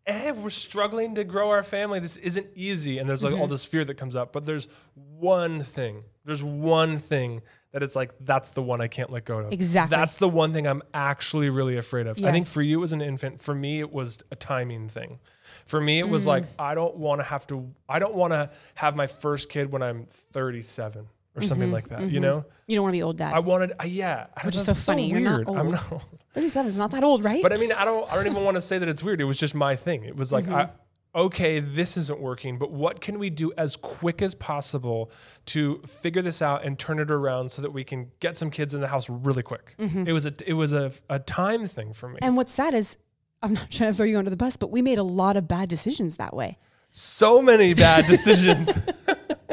[0.04, 2.00] Eh, we're struggling to grow our family.
[2.00, 3.40] This isn't easy, and there's like Mm-hmm.
[3.42, 4.32] all this fear that comes up.
[4.32, 4.66] But there's
[4.96, 6.02] one thing.
[6.24, 9.52] There's one thing that it's like that's the one I can't let go of.
[9.52, 9.96] Exactly.
[9.96, 12.22] That's the one thing I'm actually really afraid of.
[12.24, 15.18] I think for you as an infant, for me it was a timing thing.
[15.66, 18.50] For me it was like I don't want to have to I don't want to
[18.74, 22.44] have my first kid when I'm 37 or something like that, you know?
[22.66, 23.32] You don't want to be old dad.
[23.32, 25.08] I wanted uh, yeah, Which is that's so funny.
[25.08, 25.58] You're not weird.
[25.58, 26.02] I'm not
[26.34, 27.42] 37 is not that old, right?
[27.42, 29.20] But I mean, I don't I don't even want to say that it's weird.
[29.20, 30.04] It was just my thing.
[30.04, 30.54] It was like Mm-hmm.
[30.54, 30.68] I
[31.14, 35.10] okay, this isn't working, but what can we do as quick as possible
[35.46, 38.72] to figure this out and turn it around so that we can get some kids
[38.74, 39.74] in the house really quick?
[39.78, 42.14] It was a it was a, a time thing for me.
[42.16, 42.24] Mm-hmm.
[42.24, 42.96] and what's sad is,
[43.42, 45.46] I'm not trying to throw you under the bus, but we made a lot of
[45.46, 46.58] bad decisions that way.
[46.90, 48.70] so many bad decisions.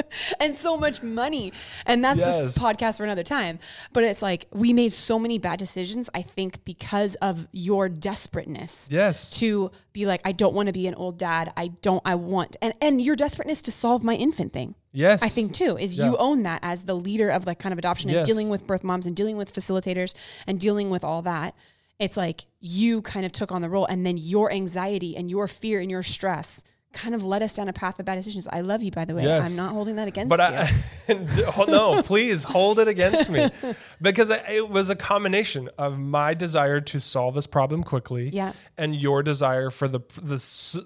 [0.40, 1.52] and so much money.
[1.86, 2.54] And that's Yes.
[2.56, 3.60] this podcast for another time.
[3.94, 8.88] But it's like we made so many bad decisions, I think, because of your desperateness.
[8.92, 9.32] yes.
[9.40, 11.52] To be like, I don't want to be an old dad.
[11.58, 14.76] I don't, I want, and, and your desperateness to solve my infant thing.
[14.92, 15.22] Yes.
[15.24, 16.06] I think too is Yeah.
[16.12, 18.28] you own that as the leader of like kind of adoption and Yes.
[18.28, 20.14] dealing with birth moms and dealing with facilitators
[20.48, 21.56] and dealing with all that.
[22.00, 25.48] It's like you kind of took on the role and then your anxiety and your
[25.48, 28.48] fear and your stress kind of led us down a path of bad decisions.
[28.52, 29.24] I love you by the way.
[29.24, 29.50] Yes.
[29.52, 30.40] I'm not holding that against But
[31.08, 31.16] you.
[31.48, 33.48] I, no, please hold it against me,
[34.02, 38.54] because it was a combination of my desire to solve this problem quickly, Yeah.
[38.78, 40.38] and your desire for the the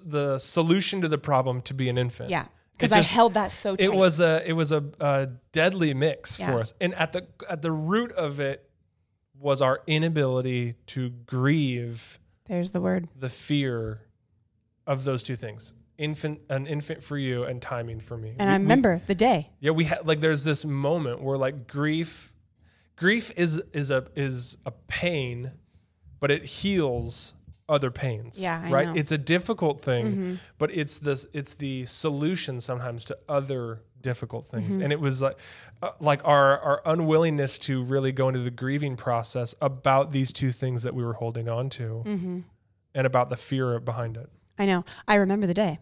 [0.04, 2.30] the solution to the problem to be an infant.
[2.30, 2.46] yeah.
[2.76, 3.84] Because I held that so tight.
[3.84, 6.50] It was a it was a, a deadly mix Yeah.
[6.50, 8.68] for us, and at the at the root of it
[9.38, 13.08] was our inability to grieve There's the word.
[13.16, 14.00] the fear
[14.86, 15.72] of those two things.
[15.96, 18.30] Infant, an infant for you, and timing for me.
[18.38, 19.50] And We- I we- remember the day.
[19.60, 22.34] yeah, we had like there's this moment where like grief,
[22.96, 25.52] grief is is a is a pain,
[26.20, 27.34] but it heals
[27.68, 28.40] other pains.
[28.42, 28.88] Yeah, right.
[28.88, 28.98] Mm-hmm.
[28.98, 34.74] It's a difficult thing, but it's this it's the solution sometimes to other difficult things.
[34.74, 34.82] Mm-hmm.
[34.82, 35.36] And it was like
[35.80, 40.50] uh, like our our unwillingness to really go into the grieving process about these two
[40.50, 42.40] things that we were holding on to, Mm-hmm.
[42.96, 44.28] and about the fear behind it.
[44.58, 44.84] I know.
[45.08, 45.78] I remember the day.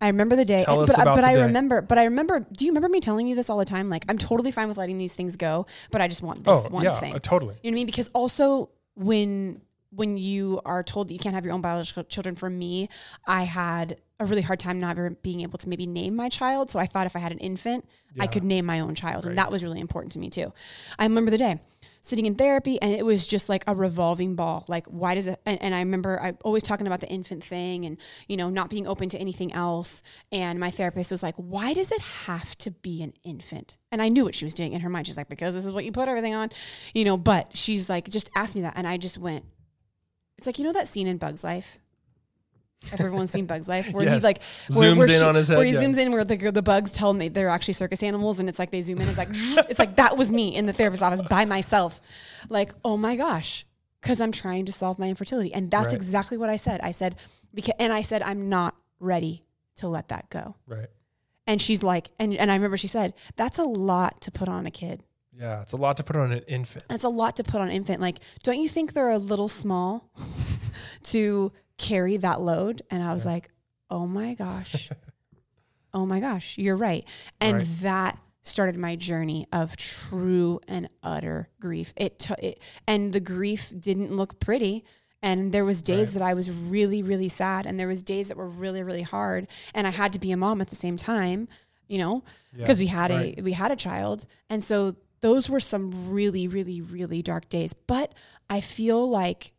[0.00, 0.64] I remember the day.
[0.66, 1.42] And- but I- but I day.
[1.42, 3.90] remember but I remember do you remember me telling you this all the time?
[3.90, 6.68] Like I'm totally fine with letting these things go, but I just want this oh
[6.70, 7.14] one yeah, thing.
[7.14, 7.56] uh, totally.
[7.62, 7.86] You know what I mean?
[7.86, 9.60] Because also when
[9.92, 12.88] when you are told that you can't have your own biological children, for me,
[13.26, 16.70] I had a really hard time not ever being able to maybe name my child.
[16.70, 17.84] So I thought if I had an infant,
[18.20, 19.26] I could name my own child.
[19.26, 20.52] And that was really important to me too.
[20.98, 21.60] I remember the day
[22.02, 24.64] sitting in therapy and it was just like a revolving ball.
[24.68, 25.40] Like, why does it?
[25.44, 28.70] And, and I remember I always talking about the infant thing and, you know, not
[28.70, 30.02] being open to anything else.
[30.32, 33.76] And my therapist was like, why does it have to be an infant?
[33.92, 35.06] And I knew what she was doing in her mind.
[35.06, 36.50] She's like, because this is what you put everything on,
[36.94, 38.74] you know, but she's like, just ask me that.
[38.76, 39.44] And I just went,
[40.38, 41.80] it's like, you know, that scene in Bug's Life If
[42.92, 44.40] everyone's seen Bug's Life, where he like
[44.74, 45.80] where, Zooms where in on his head, where he yeah.
[45.82, 48.70] zooms in, where the the bugs tell them they're actually circus animals, and it's like
[48.70, 49.28] they zoom in, it's like
[49.68, 52.00] it's like that was me in the therapist's office by myself,
[52.48, 53.66] like oh my gosh,
[54.00, 55.94] because I'm trying to solve my infertility, and that's Right.
[55.94, 56.80] exactly what I said.
[56.82, 57.16] I said
[57.54, 59.44] because and I said I'm not ready
[59.76, 60.88] to let that go, Right.
[61.46, 64.66] and she's like, and and I remember she said that's a lot to put on
[64.66, 65.02] a kid.
[65.38, 65.62] Yeah.
[65.62, 66.84] It's a lot to put on an infant.
[66.88, 67.98] That's a lot to put on an infant.
[68.00, 70.10] Like, don't you think they're a little small
[71.04, 72.82] to carry that load?
[72.90, 73.32] And I was Yeah.
[73.32, 73.50] like,
[73.90, 74.88] oh my gosh.
[75.92, 77.04] oh my gosh, you're right.
[77.40, 77.66] And Right.
[77.80, 81.92] that started my journey of true and utter grief.
[81.96, 84.84] It, t- it and the grief didn't look pretty.
[85.22, 86.14] And there was days Right.
[86.14, 89.48] that I was really, really sad, and there was days that were really, really hard.
[89.74, 91.46] And I had to be a mom at the same time,
[91.88, 92.60] you know, Yeah.
[92.60, 93.38] because we had Right.
[93.38, 97.74] a we had a child and so those were some really really really dark days
[97.74, 98.14] but
[98.48, 99.52] i feel like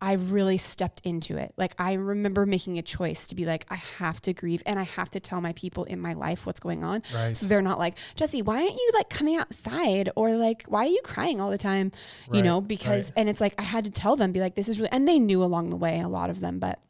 [0.00, 3.74] i really stepped into it like i remember making a choice to be like i
[3.74, 6.82] have to grieve and i have to tell my people in my life what's going
[6.84, 7.36] on Right.
[7.36, 10.90] so they're not like jesse why aren't you like coming outside or like why are
[10.90, 11.92] you crying all the time
[12.32, 13.18] you know because right.
[13.18, 15.18] and it's like i had to tell them be like this is really and they
[15.18, 16.80] knew along the way a lot of them but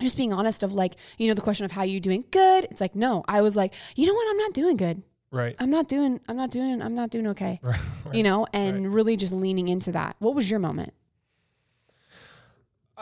[0.00, 2.80] just being honest of like you know the question of how you doing good it's
[2.80, 5.56] like no i was like you know what i'm not doing good Right.
[5.58, 7.58] I'm not doing I'm not doing I'm not doing okay.
[8.04, 8.14] Right.
[8.14, 10.16] You know, and really just leaning into that.
[10.18, 10.92] What was your moment?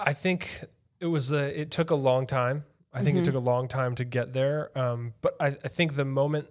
[0.07, 0.65] I think
[1.01, 2.65] it was a, it took a long time.
[2.93, 4.77] I think it took a long time to get there.
[4.77, 6.49] Um, but I, I think the moment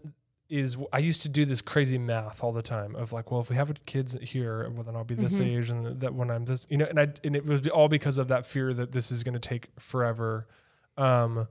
[0.50, 3.50] is I used to do this crazy math all the time of like, well, if
[3.50, 6.66] we have kids here, well, then I'll be this age, and that when I'm this,
[6.70, 9.24] you know, and I and it was all because of that fear that this is
[9.24, 10.48] going to take forever.
[10.98, 11.48] Um,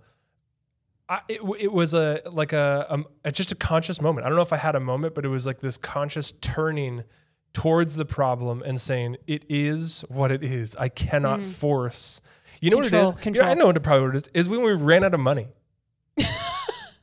[1.09, 4.27] I, it, it was a like a, um, a just a conscious moment.
[4.27, 7.05] I don't know if I had a moment, but it was like this conscious turning
[7.53, 10.77] towards the problem and saying it is what it is.
[10.77, 12.21] I cannot force.
[12.61, 12.83] You know Mm.
[12.83, 13.23] Control, what it is?
[13.23, 13.47] control.
[13.47, 14.31] Yeah, I know what probably what it is.
[14.45, 15.49] Is when we ran out of money.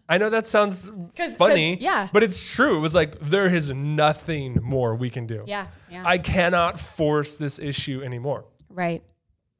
[0.08, 2.10] I know that sounds 'Cause- funny, 'cause, yeah.
[2.14, 2.78] but it's true.
[2.78, 5.44] It was like there is nothing more we can do.
[5.48, 6.04] Yeah, yeah.
[6.06, 8.46] I cannot force this issue anymore.
[8.70, 9.04] right.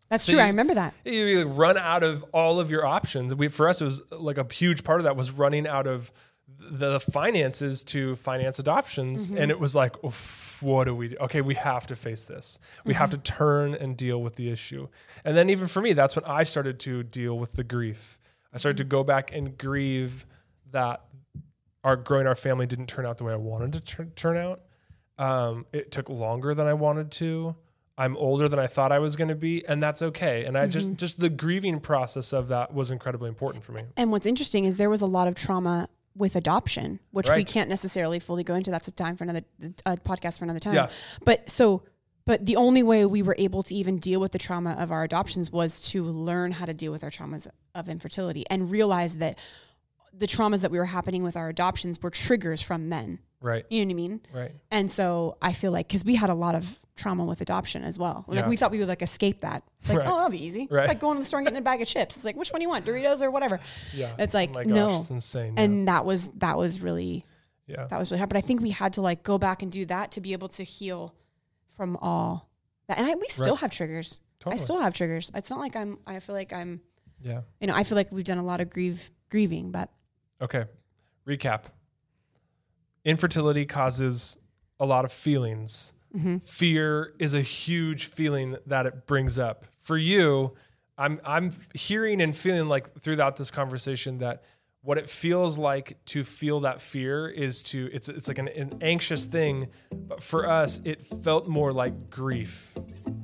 [0.08, 0.42] That's So true.
[0.42, 0.94] I remember that.
[1.04, 3.34] You you run out of all of your options.
[3.34, 6.12] We for us it was like a huge part of that was running out of
[6.60, 9.38] the finances to finance adoptions, Mm-hmm.
[9.38, 9.96] and it was like,
[10.62, 11.18] what do we do?
[11.22, 12.60] Okay, we have to face this.
[12.86, 13.22] We have Mm-hmm.
[13.22, 14.88] to turn and deal with the issue.
[15.24, 18.18] And then even for me, that's when I started to deal with the grief.
[18.54, 18.90] I started to Mm-hmm.
[18.90, 20.26] go back and grieve
[20.72, 21.02] that
[21.84, 24.62] our growing our family didn't turn out the way I wanted to tur- turn out.
[25.18, 27.56] Um, it took longer than I wanted to.
[27.98, 30.44] I'm older than I thought I was going to be, and that's okay.
[30.44, 33.84] And I just just the grieving process of that was incredibly important for me.
[33.96, 37.70] And what's interesting is there was a lot of trauma with adoption, which we can't
[37.70, 38.72] necessarily fully go into.
[38.72, 39.42] That's a time for another
[39.86, 40.76] a podcast for another time.
[40.76, 40.90] Yeah.
[41.24, 41.84] But so,
[42.26, 45.04] but the only way we were able to even deal with the trauma of our
[45.04, 49.38] adoptions was to learn how to deal with our traumas of infertility and realize that
[50.18, 53.20] the traumas that we were happening with our adoptions were triggers from men.
[53.42, 54.22] Right, You know what I mean?
[54.34, 57.84] right, And so I feel like because we had a lot of trauma with adoption
[57.84, 58.24] as well.
[58.28, 58.48] Like Yeah.
[58.50, 59.64] we thought we would like escape that.
[59.82, 60.08] It's like, Right.
[60.08, 60.68] oh, that'll be easy.
[60.72, 60.80] Right.
[60.82, 62.16] It's like going to the store and getting a bag of chips.
[62.16, 63.60] It's like, which one do you want, Doritos or whatever?
[63.94, 64.16] yeah.
[64.18, 64.90] It's like, oh my no.
[64.90, 65.54] gosh, it's insane.
[65.58, 65.64] yeah.
[65.64, 67.26] And that was that was really
[67.68, 68.30] yeah, that was really hard.
[68.30, 70.48] But I think we had to like go back and do that to be able
[70.50, 71.14] to heal
[71.76, 72.50] from all
[72.88, 72.98] that.
[72.98, 73.62] And I, we still Right.
[73.62, 74.22] have triggers.
[74.48, 75.32] I still have triggers.
[75.34, 75.98] It's not like I'm.
[76.06, 76.80] I feel like I'm.
[77.20, 77.42] yeah.
[77.60, 79.90] You know, I feel like we've done a lot of grieve grieving, but
[80.40, 80.66] Okay.
[81.28, 81.64] Recap.
[83.04, 84.38] Infertility causes
[84.80, 85.94] a lot of feelings.
[86.16, 86.38] Mm-hmm.
[86.38, 89.66] Fear is a huge feeling that it brings up.
[89.82, 90.54] For you,
[90.98, 94.44] I'm I'm hearing and feeling like throughout this conversation that
[94.82, 98.78] what it feels like to feel that fear is to it's it's like an, an
[98.82, 102.78] anxious thing, but for us it felt more like grief.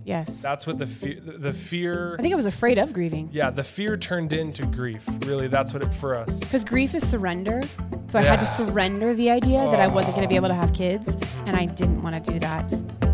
[0.04, 3.30] Yes, That's what the fear the, the fear I think I was afraid of grieving
[3.32, 5.08] yeah, the fear turned into grief.
[5.26, 6.40] Really, that's what it for us.
[6.40, 7.62] because grief is surrender.
[8.08, 10.54] So I had to surrender the idea that I wasn't going to be able to
[10.54, 13.11] have kids, and I didn't want to do that.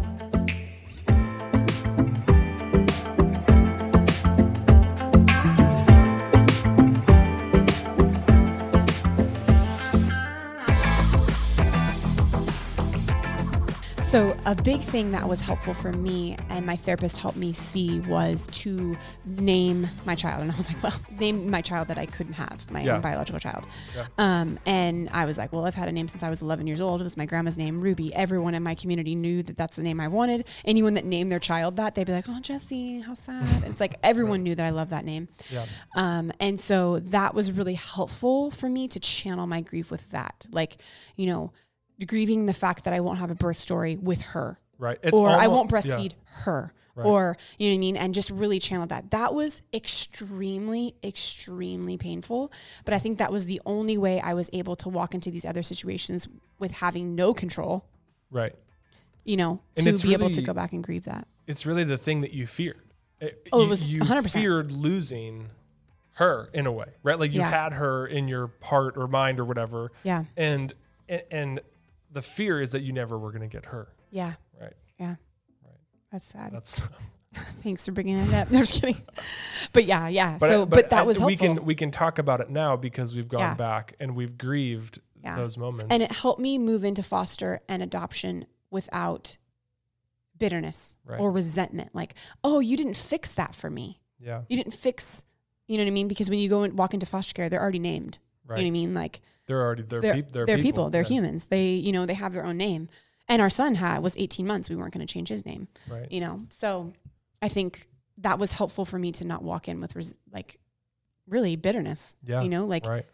[14.17, 17.99] So, a big thing that was helpful for me and my therapist helped me see
[17.99, 20.41] was to name my child.
[20.41, 22.95] And I was like, well, name my child that I couldn't have, my Yeah.
[22.95, 23.67] own biological child.
[23.95, 24.07] Yeah.
[24.17, 26.81] Um, and I was like, well, I've had a name since I was 11 years
[26.81, 26.99] old.
[26.99, 28.11] It was my grandma's name, Ruby.
[28.15, 30.47] Everyone in my community knew that that's the name I wanted.
[30.65, 33.43] Anyone that named their child that, they'd be like, oh, Jesse, how sad.
[33.57, 35.27] And it's like everyone knew that I love that name.
[35.51, 35.65] Yeah.
[35.95, 40.47] Um, and so that was really helpful for me to channel my grief with that.
[40.49, 40.77] Like,
[41.15, 41.51] you know,
[42.05, 44.99] grieving the fact that I won't have a birth story with her Right.
[45.01, 45.77] It's or I won't yeah.
[45.79, 46.11] breastfeed
[46.43, 49.11] her or you know what I mean, and just really channel that.
[49.11, 52.51] That was extremely, extremely painful.
[52.85, 55.45] But I think that was the only way I was able to walk into these
[55.45, 56.27] other situations
[56.59, 57.85] with having no control,
[58.31, 58.55] Right.
[59.23, 61.27] you know, And to be able to go back and grieve that.
[61.45, 62.81] It's really the thing that you feared.
[63.19, 64.31] It- Oh, it was 100%.
[64.31, 65.49] feared losing
[66.13, 67.19] her in a way, right?
[67.19, 67.49] Like you Yeah.
[67.49, 70.25] had her in your heart or mind or whatever, Yeah.
[70.35, 70.73] and
[71.09, 71.59] and, and
[72.11, 74.33] the fear is that you never were going to get her, Yeah.
[74.59, 74.73] right?
[74.99, 75.15] Yeah.
[75.63, 75.75] Right.
[76.11, 76.51] That's sad.
[76.53, 76.79] That's
[77.63, 78.51] Thanks for bringing that up.
[78.51, 79.01] No, I'm just kidding.
[79.73, 80.37] But yeah, yeah.
[80.39, 81.27] but, so, but, that I- was helpful.
[81.27, 83.53] we can we can talk about it now because we've gone Yeah.
[83.55, 85.35] back and we've grieved Yeah.
[85.35, 85.91] those moments.
[85.93, 89.37] and it helped me move into foster and adoption without
[90.37, 91.19] bitterness Right.
[91.19, 91.93] or resentment.
[91.93, 94.01] Like, oh, you didn't fix that for me.
[94.19, 95.23] yeah, You didn't fix,
[95.67, 96.07] you know what I mean?
[96.07, 98.19] Because when you go and walk into foster care, they're already named.
[98.45, 98.57] right.
[98.59, 98.93] You know what I mean?
[98.93, 100.89] Like they're already they're they're peop- they're, they're, people.
[100.89, 101.45] They're yeah, humans.
[101.47, 102.89] They you know they have their own name.
[103.29, 104.69] And our son had was 18 months.
[104.69, 105.67] We weren't going to change his name.
[105.89, 106.09] Right.
[106.09, 106.93] You know, so
[107.41, 107.87] I think
[108.19, 110.59] that was helpful for me to not walk in with res- like
[111.27, 112.15] really bitterness.
[112.23, 112.41] Yeah.
[112.41, 113.05] You know, like right.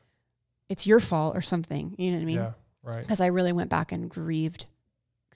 [0.70, 1.96] it's your fault or something.
[1.98, 2.36] You know what I mean?
[2.36, 2.52] yeah.
[2.84, 3.00] Right.
[3.00, 4.66] because I really went back and grieved,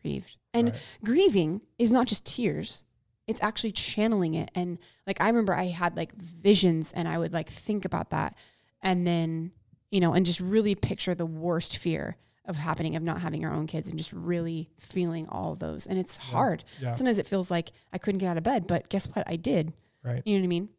[0.01, 0.35] grieved.
[0.53, 0.81] And Right.
[1.03, 2.83] grieving is not just tears;
[3.25, 4.51] it's actually channeling it.
[4.53, 8.35] And like I remember, I had like visions, and I would like think about that,
[8.81, 9.53] and then
[9.91, 13.53] you know, and just really picture the worst fear of happening of not having our
[13.53, 15.85] own kids, and just really feeling all those.
[15.85, 16.63] And it's hard.
[16.81, 16.91] Yeah.
[16.93, 19.23] Sometimes it feels like I couldn't get out of bed, but guess what?
[19.27, 19.73] I did.
[20.03, 20.21] Right.
[20.25, 20.69] You know what I mean?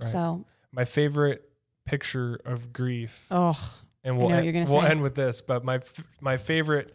[0.00, 0.08] Right.
[0.08, 1.48] So, My favorite
[1.84, 4.88] picture of grief oh, and we'll end, we'll say.
[4.88, 5.40] end with this.
[5.40, 6.92] But my f- my favorite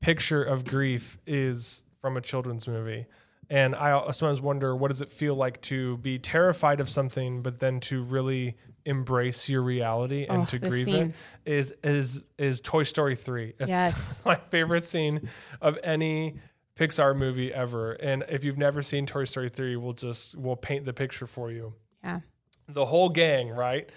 [0.00, 3.06] picture of grief is from a children's movie,
[3.52, 7.60] and I sometimes wonder what does it feel like to be terrified of something, but
[7.60, 11.14] then to really embrace your reality and Oh, to grieve scene.
[11.44, 13.52] it is is is Toy Story three.
[13.58, 14.20] It's Yes.
[14.24, 15.28] my favorite scene
[15.60, 16.36] of any.
[16.74, 20.86] Pixar movie ever, and if you've never seen Toy Story three, we'll just we'll paint
[20.86, 21.74] the picture for you.
[22.02, 22.20] yeah.
[22.66, 23.90] The whole gang, right?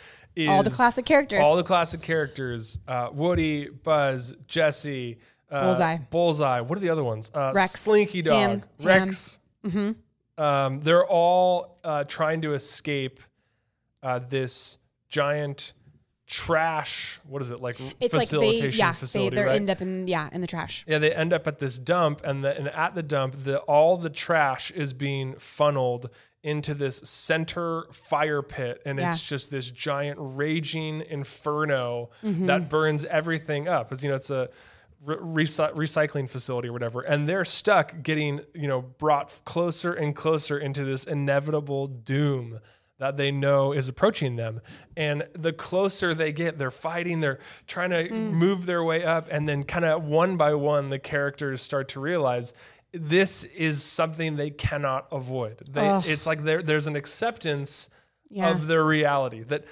[0.50, 1.40] All the classic characters.
[1.46, 5.98] all the classic characters: uh, Woody, Buzz, Jesse, uh, Bullseye.
[6.10, 6.60] Bullseye.
[6.60, 7.32] What are the other ones?
[7.34, 9.40] Uh, Rex, Slinky Dog, Rex.
[9.66, 9.92] Mm-hmm.
[10.38, 13.22] Um, they're all uh, trying to escape
[14.04, 15.72] uh, this giant
[16.28, 17.22] trash.
[17.26, 17.78] What is it like?
[18.02, 19.56] It's like they, yeah, facility, they right?
[19.56, 20.84] end up in, yeah, in the trash.
[20.88, 23.96] Yeah, they end up at this dump, and, the, and at the dump, the all
[23.96, 26.10] the trash is being funneled
[26.44, 32.46] into this center fire pit, and it's just this giant raging inferno Mm-hmm.
[32.48, 33.92] that burns everything up.
[33.92, 34.50] It's, you know, it's a
[35.06, 40.58] re- recycling facility or whatever, and they're stuck getting you know brought closer and closer
[40.58, 42.60] into this inevitable doom
[42.98, 44.62] that they know is approaching them.
[44.96, 48.32] And the closer they get, they're fighting, they're trying to mm.
[48.32, 49.28] move their way up.
[49.32, 52.54] And then, kind of one by one, the characters start to realize
[52.94, 55.58] this is something they cannot avoid.
[55.70, 57.90] They, it's like there's an acceptance
[58.30, 58.50] Yeah.
[58.50, 59.66] of their reality that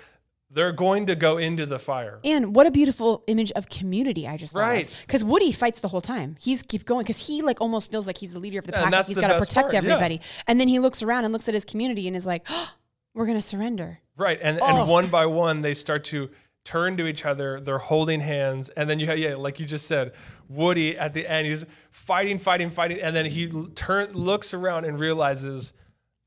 [0.54, 2.20] they're going to go into the fire.
[2.24, 5.02] And what a beautiful image of community I just Right.
[5.06, 6.36] Because Woody fights the whole time.
[6.39, 8.84] He's keep going because he like almost feels like he's the leader of the And
[8.84, 8.92] pack.
[8.92, 9.80] that's He's got to protect part, yeah.
[9.80, 10.22] everybody.
[10.48, 12.70] And then he looks around and looks at his community and is like, oh,
[13.16, 14.39] "We're gonna surrender." Right.
[14.42, 14.66] And, Oh.
[14.82, 16.30] and one by one, they start to
[16.66, 17.60] turn to each other.
[17.60, 18.70] They're holding hands.
[18.70, 20.13] And then you have, yeah, like you just said,
[20.48, 23.02] Woody at the end, he's fighting, fighting, fighting.
[23.02, 25.74] And then he turn, looks around and realizes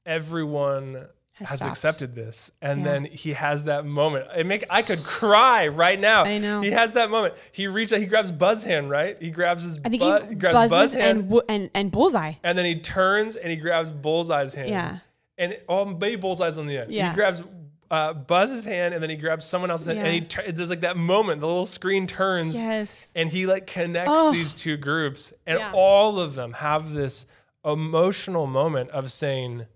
[0.05, 1.07] everyone
[1.39, 2.51] Has has, accepted this.
[2.63, 2.85] And Yeah.
[2.93, 4.27] then he has that moment.
[4.37, 6.25] It make I could cry right now.
[6.25, 6.63] I know.
[6.63, 7.35] He has that moment.
[7.53, 9.17] He reaches, he grabs Buzz hand, right?
[9.21, 11.31] He grabs his I think butt, he grabs Buzz hand.
[11.31, 12.35] and, and and bullseye.
[12.43, 14.71] and then he turns and he grabs Bullseye's hand.
[14.71, 14.99] Yeah.
[15.37, 16.91] And oh, maybe Bullseye's on the end.
[16.93, 17.11] Yeah.
[17.11, 17.43] He grabs
[17.91, 19.99] uh, Buzz's hand and then he grabs someone else's hand.
[20.01, 23.11] And he tur- there's like that moment, the little screen turns Yes.
[23.15, 24.33] and he like connects Oh.
[24.33, 25.35] these two groups.
[25.47, 25.71] And Yeah.
[25.75, 27.27] all of them have this
[27.63, 29.67] emotional moment of saying,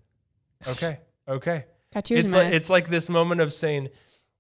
[0.66, 1.64] okay, okay.
[1.92, 2.54] Got tears It's in my like, eyes.
[2.56, 3.88] it's like this moment of saying,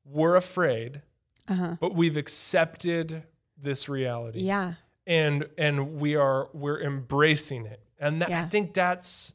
[0.04, 1.02] we're afraid,
[1.48, 1.76] Uh-huh.
[1.80, 3.24] but we've accepted
[3.56, 4.74] this reality Yeah.
[5.06, 9.34] and and we are we're embracing it and that, i think that's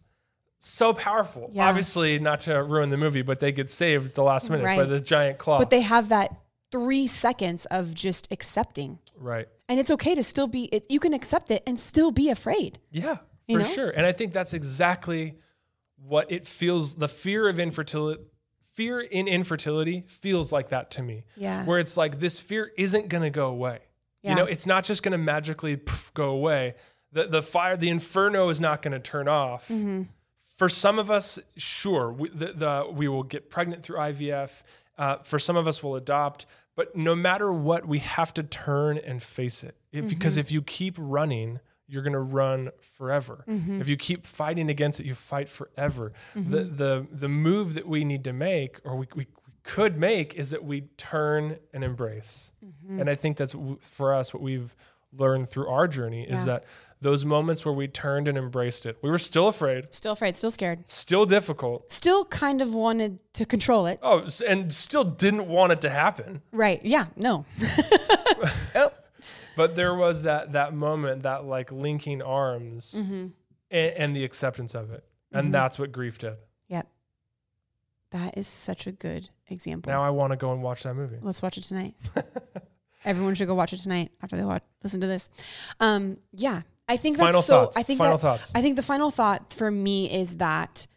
[0.60, 1.70] so powerful Yeah.
[1.70, 4.84] obviously not to ruin the movie but they get saved at the last minute by
[4.86, 6.36] the giant claw But they have that
[6.72, 10.64] three seconds of just accepting, right and it's okay to still be.
[10.66, 12.80] It, you can accept it and still be afraid.
[12.92, 13.70] yeah You for know?
[13.70, 15.36] sure and i think that's exactly
[15.98, 18.22] what it feels the fear of infertility
[18.74, 21.64] fear in infertility feels like that to me Yeah.
[21.66, 23.80] where it's like this fear isn't going to go away
[24.22, 24.32] Yeah.
[24.32, 25.80] you know it's not just going to magically
[26.14, 26.76] go away
[27.12, 30.04] the, the fire the inferno is not going to turn off Mm-hmm.
[30.58, 34.64] for some of us sure we, the, the, we will get pregnant through ivf
[34.98, 38.98] uh, for some of us we'll adopt but no matter what we have to turn
[38.98, 40.10] and face it if, Mm-hmm.
[40.10, 43.44] because if you keep running you're going to run forever.
[43.48, 43.80] Mm-hmm.
[43.82, 46.14] If you keep fighting against it, you fight forever.
[46.36, 50.36] The the the move that we need to make, or we, we, we could make,
[50.36, 52.54] is that we turn and embrace.
[52.66, 53.00] Mm-hmm.
[53.02, 54.76] And I think that's w- for us what we've
[55.18, 56.46] learned through our journey is Yeah.
[56.46, 56.64] that
[57.02, 60.50] those moments where we turned and embraced it, we were still afraid, Still afraid, still
[60.52, 60.90] scared.
[60.90, 61.92] still difficult.
[61.92, 64.00] Still kind of wanted to control it.
[64.02, 66.42] Oh, and still didn't want it to happen.
[66.52, 66.84] Right.
[66.84, 67.06] Yeah.
[67.16, 67.46] No.
[69.56, 73.28] But there was that that moment, that like linking arms, Mm-hmm.
[73.72, 76.36] and, and the acceptance of it, and that's what grief did.
[76.68, 76.88] Yep.
[78.12, 79.92] That is such a good example.
[79.92, 81.18] Now I want to go and watch that movie.
[81.22, 81.96] Let's watch it tonight.
[83.06, 85.30] Everyone should go watch it tonight after they watch, listen to this.
[85.80, 87.62] Um, yeah, I think that's Final so.
[87.66, 87.78] thoughts.
[87.78, 88.52] I think Final that, thoughts.
[88.56, 90.88] I think the final thought for me is that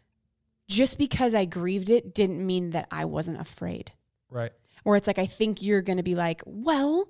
[0.67, 3.91] just because I grieved it didn't mean that I wasn't afraid.
[4.31, 4.51] Right.
[4.85, 7.09] Or it's like I think you're going to be like, well,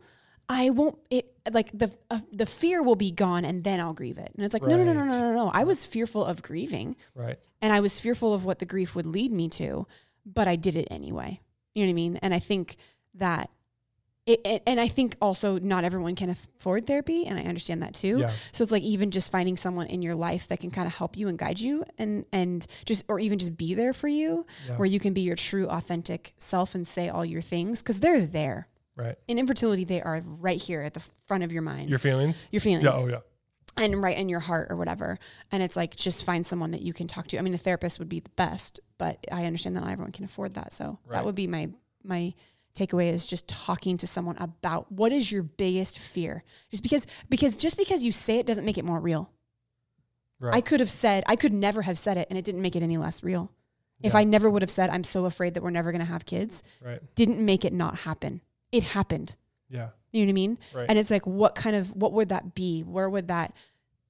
[0.50, 0.98] I won't.
[1.10, 4.32] It like the uh, the fear will be gone and then I'll grieve it.
[4.36, 5.52] And it's like no, no, no, no, no, no, no.
[5.54, 7.38] I was fearful of grieving Right.
[7.62, 9.88] and I was fearful of what the grief would lead me to,
[10.26, 11.40] but I did it anyway.
[11.74, 12.16] You know what I mean?
[12.18, 12.78] And I think
[13.16, 13.50] that
[14.26, 17.96] it, it and I think also not everyone can afford therapy, and I understand that
[17.96, 18.20] too.
[18.20, 18.32] Yeah.
[18.52, 21.18] So it's like even just finding someone in your life that can kind of help
[21.18, 24.76] you and guide you, and and just or even just be there for you, Yeah.
[24.78, 28.26] where you can be your true authentic self and say all your things because they're
[28.26, 28.68] there.
[29.00, 29.16] Right.
[29.28, 31.90] In infertility, they are right here at the front of your mind.
[31.90, 32.48] Your feelings.
[32.52, 32.92] your feelings Yeah.
[32.94, 33.20] Oh yeah.
[33.78, 35.18] and right in your heart or whatever.
[35.52, 37.38] And it's like just find someone that you can talk to.
[37.40, 40.26] I mean, a therapist would be the best, but I understand that not everyone can
[40.26, 40.74] afford that.
[40.74, 41.16] So Right.
[41.18, 41.70] that would be my
[42.04, 42.34] my
[42.76, 46.44] takeaway is just talking to someone about what is your biggest fear.
[46.72, 49.32] Just because because just because you say it doesn't make it more real.
[50.42, 50.56] Right.
[50.56, 52.84] I could have said I could never have said it and it didn't make it
[52.84, 53.52] any less real.
[54.02, 56.26] If I never would have said I'm so afraid that we're never going to have
[56.26, 57.02] kids, right.
[57.16, 58.40] didn't make it not happen.
[58.72, 59.36] It happened.
[59.70, 59.90] Yeah.
[60.12, 60.58] You know what I mean?
[60.74, 60.86] Right.
[60.90, 62.82] And it's like, what kind of, what would that be?
[62.82, 63.54] Where would that,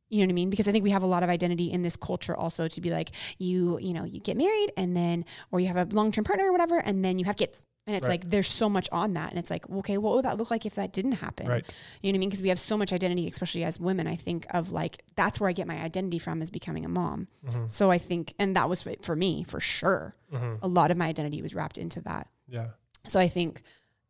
[0.09, 0.49] you know what I mean?
[0.49, 2.89] Because I think we have a lot of identity in this culture also to be
[2.89, 6.23] like, you, you know, you get married and then, or you have a long term
[6.23, 7.65] partner or whatever, and then you have kids.
[7.85, 8.21] And it's Right.
[8.21, 9.31] like, there's so much on that.
[9.31, 11.47] And it's like, okay, what would that look like if that didn't happen?
[11.47, 11.65] Right.
[12.01, 12.29] You know what I mean?
[12.29, 15.49] Because we have so much identity, especially as women, I think of like, that's where
[15.49, 17.27] I get my identity from is becoming a mom.
[17.47, 17.65] Mm-hmm.
[17.67, 20.13] So I think, and that was for me for sure.
[20.31, 22.27] hmm A lot of my identity was wrapped into that.
[22.47, 22.67] Yeah.
[23.07, 23.63] So I think,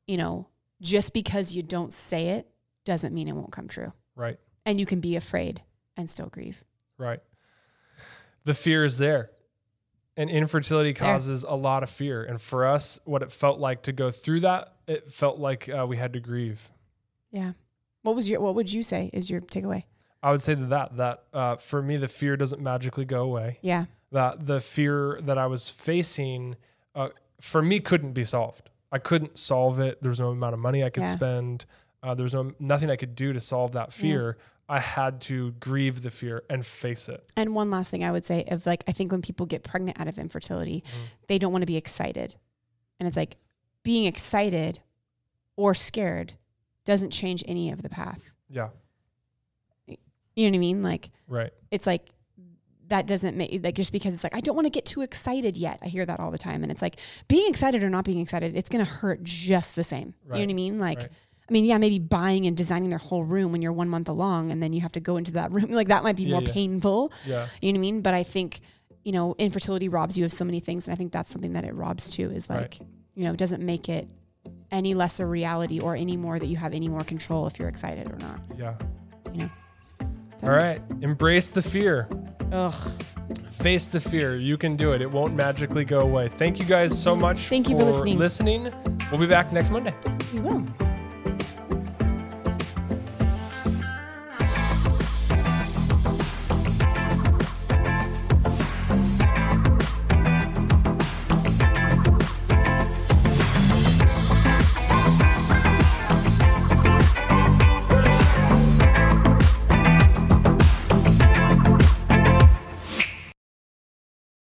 [0.09, 0.47] you know,
[0.81, 2.47] just because you don't say it
[2.83, 3.93] doesn't mean it won't come true.
[4.15, 4.37] Right.
[4.65, 5.61] And you can be afraid
[5.95, 6.63] and still grieve.
[6.97, 7.19] Right.
[8.43, 9.29] The fear is there.
[10.17, 11.07] And infertility There.
[11.07, 12.23] causes a lot of fear.
[12.23, 15.85] And for us, what it felt like to go through that, it felt like uh,
[15.87, 16.71] we had to grieve.
[17.31, 17.51] Yeah.
[18.01, 19.83] What was your what would you say is your takeaway?
[20.23, 23.59] I would say that that, that uh, for me, the fear doesn't magically go away.
[23.61, 23.85] Yeah.
[24.11, 26.55] That the fear that I was facing,
[26.95, 28.68] uh, for me, couldn't be solved.
[28.91, 30.01] I couldn't solve it.
[30.01, 31.11] There was no amount of money I could Yeah.
[31.11, 31.65] spend.
[32.01, 34.37] Uh, there was no nothing I could do to solve that fear.
[34.67, 37.23] I had to grieve the fear and face it.
[37.35, 39.99] And one last thing I would say of like I think when people get pregnant
[39.99, 41.03] out of infertility, Mm-hmm.
[41.27, 42.35] they don't want to be excited.
[42.99, 43.37] And it's like
[43.83, 44.79] being excited
[45.55, 46.33] or scared
[46.85, 48.31] doesn't change any of the path.
[48.49, 48.69] Yeah.
[49.87, 49.97] You
[50.45, 50.83] know what I mean?
[50.83, 51.51] Like Right.
[51.71, 52.09] it's like
[52.89, 55.57] that doesn't make like just because it's like I don't want to get too excited
[55.57, 55.79] yet.
[55.81, 58.55] I hear that all the time, and it's like being excited or not being excited,
[58.55, 60.13] it's gonna hurt just the same.
[60.25, 60.79] You know what I mean?
[60.79, 61.09] Like, Right.
[61.49, 64.51] I mean, yeah, maybe buying and designing their whole room when you're one month along,
[64.51, 65.71] and then you have to go into that room.
[65.71, 66.51] Like that might be Yeah, more yeah.
[66.53, 67.11] painful.
[67.25, 67.47] Yeah.
[67.61, 68.01] You know what I mean?
[68.01, 68.59] But I think
[69.03, 71.63] you know infertility robs you of so many things, and I think that's something that
[71.63, 72.29] it robs too.
[72.31, 72.79] Is like Right.
[73.15, 74.07] you know it doesn't make it
[74.71, 77.67] any less a reality or any more that you have any more control if you're
[77.69, 78.39] excited or not.
[78.57, 78.75] Yeah.
[79.33, 79.49] You know.
[80.39, 80.81] So- All right.
[81.01, 82.07] Embrace the fear.
[82.51, 82.73] Ugh.
[83.51, 84.35] Face the fear.
[84.37, 85.01] You can do it.
[85.01, 86.29] It won't magically go away.
[86.29, 88.17] Thank you guys so much Thank you for listening.
[88.17, 88.73] listening.
[89.11, 89.93] We'll be back next Monday.
[90.33, 90.88] You will.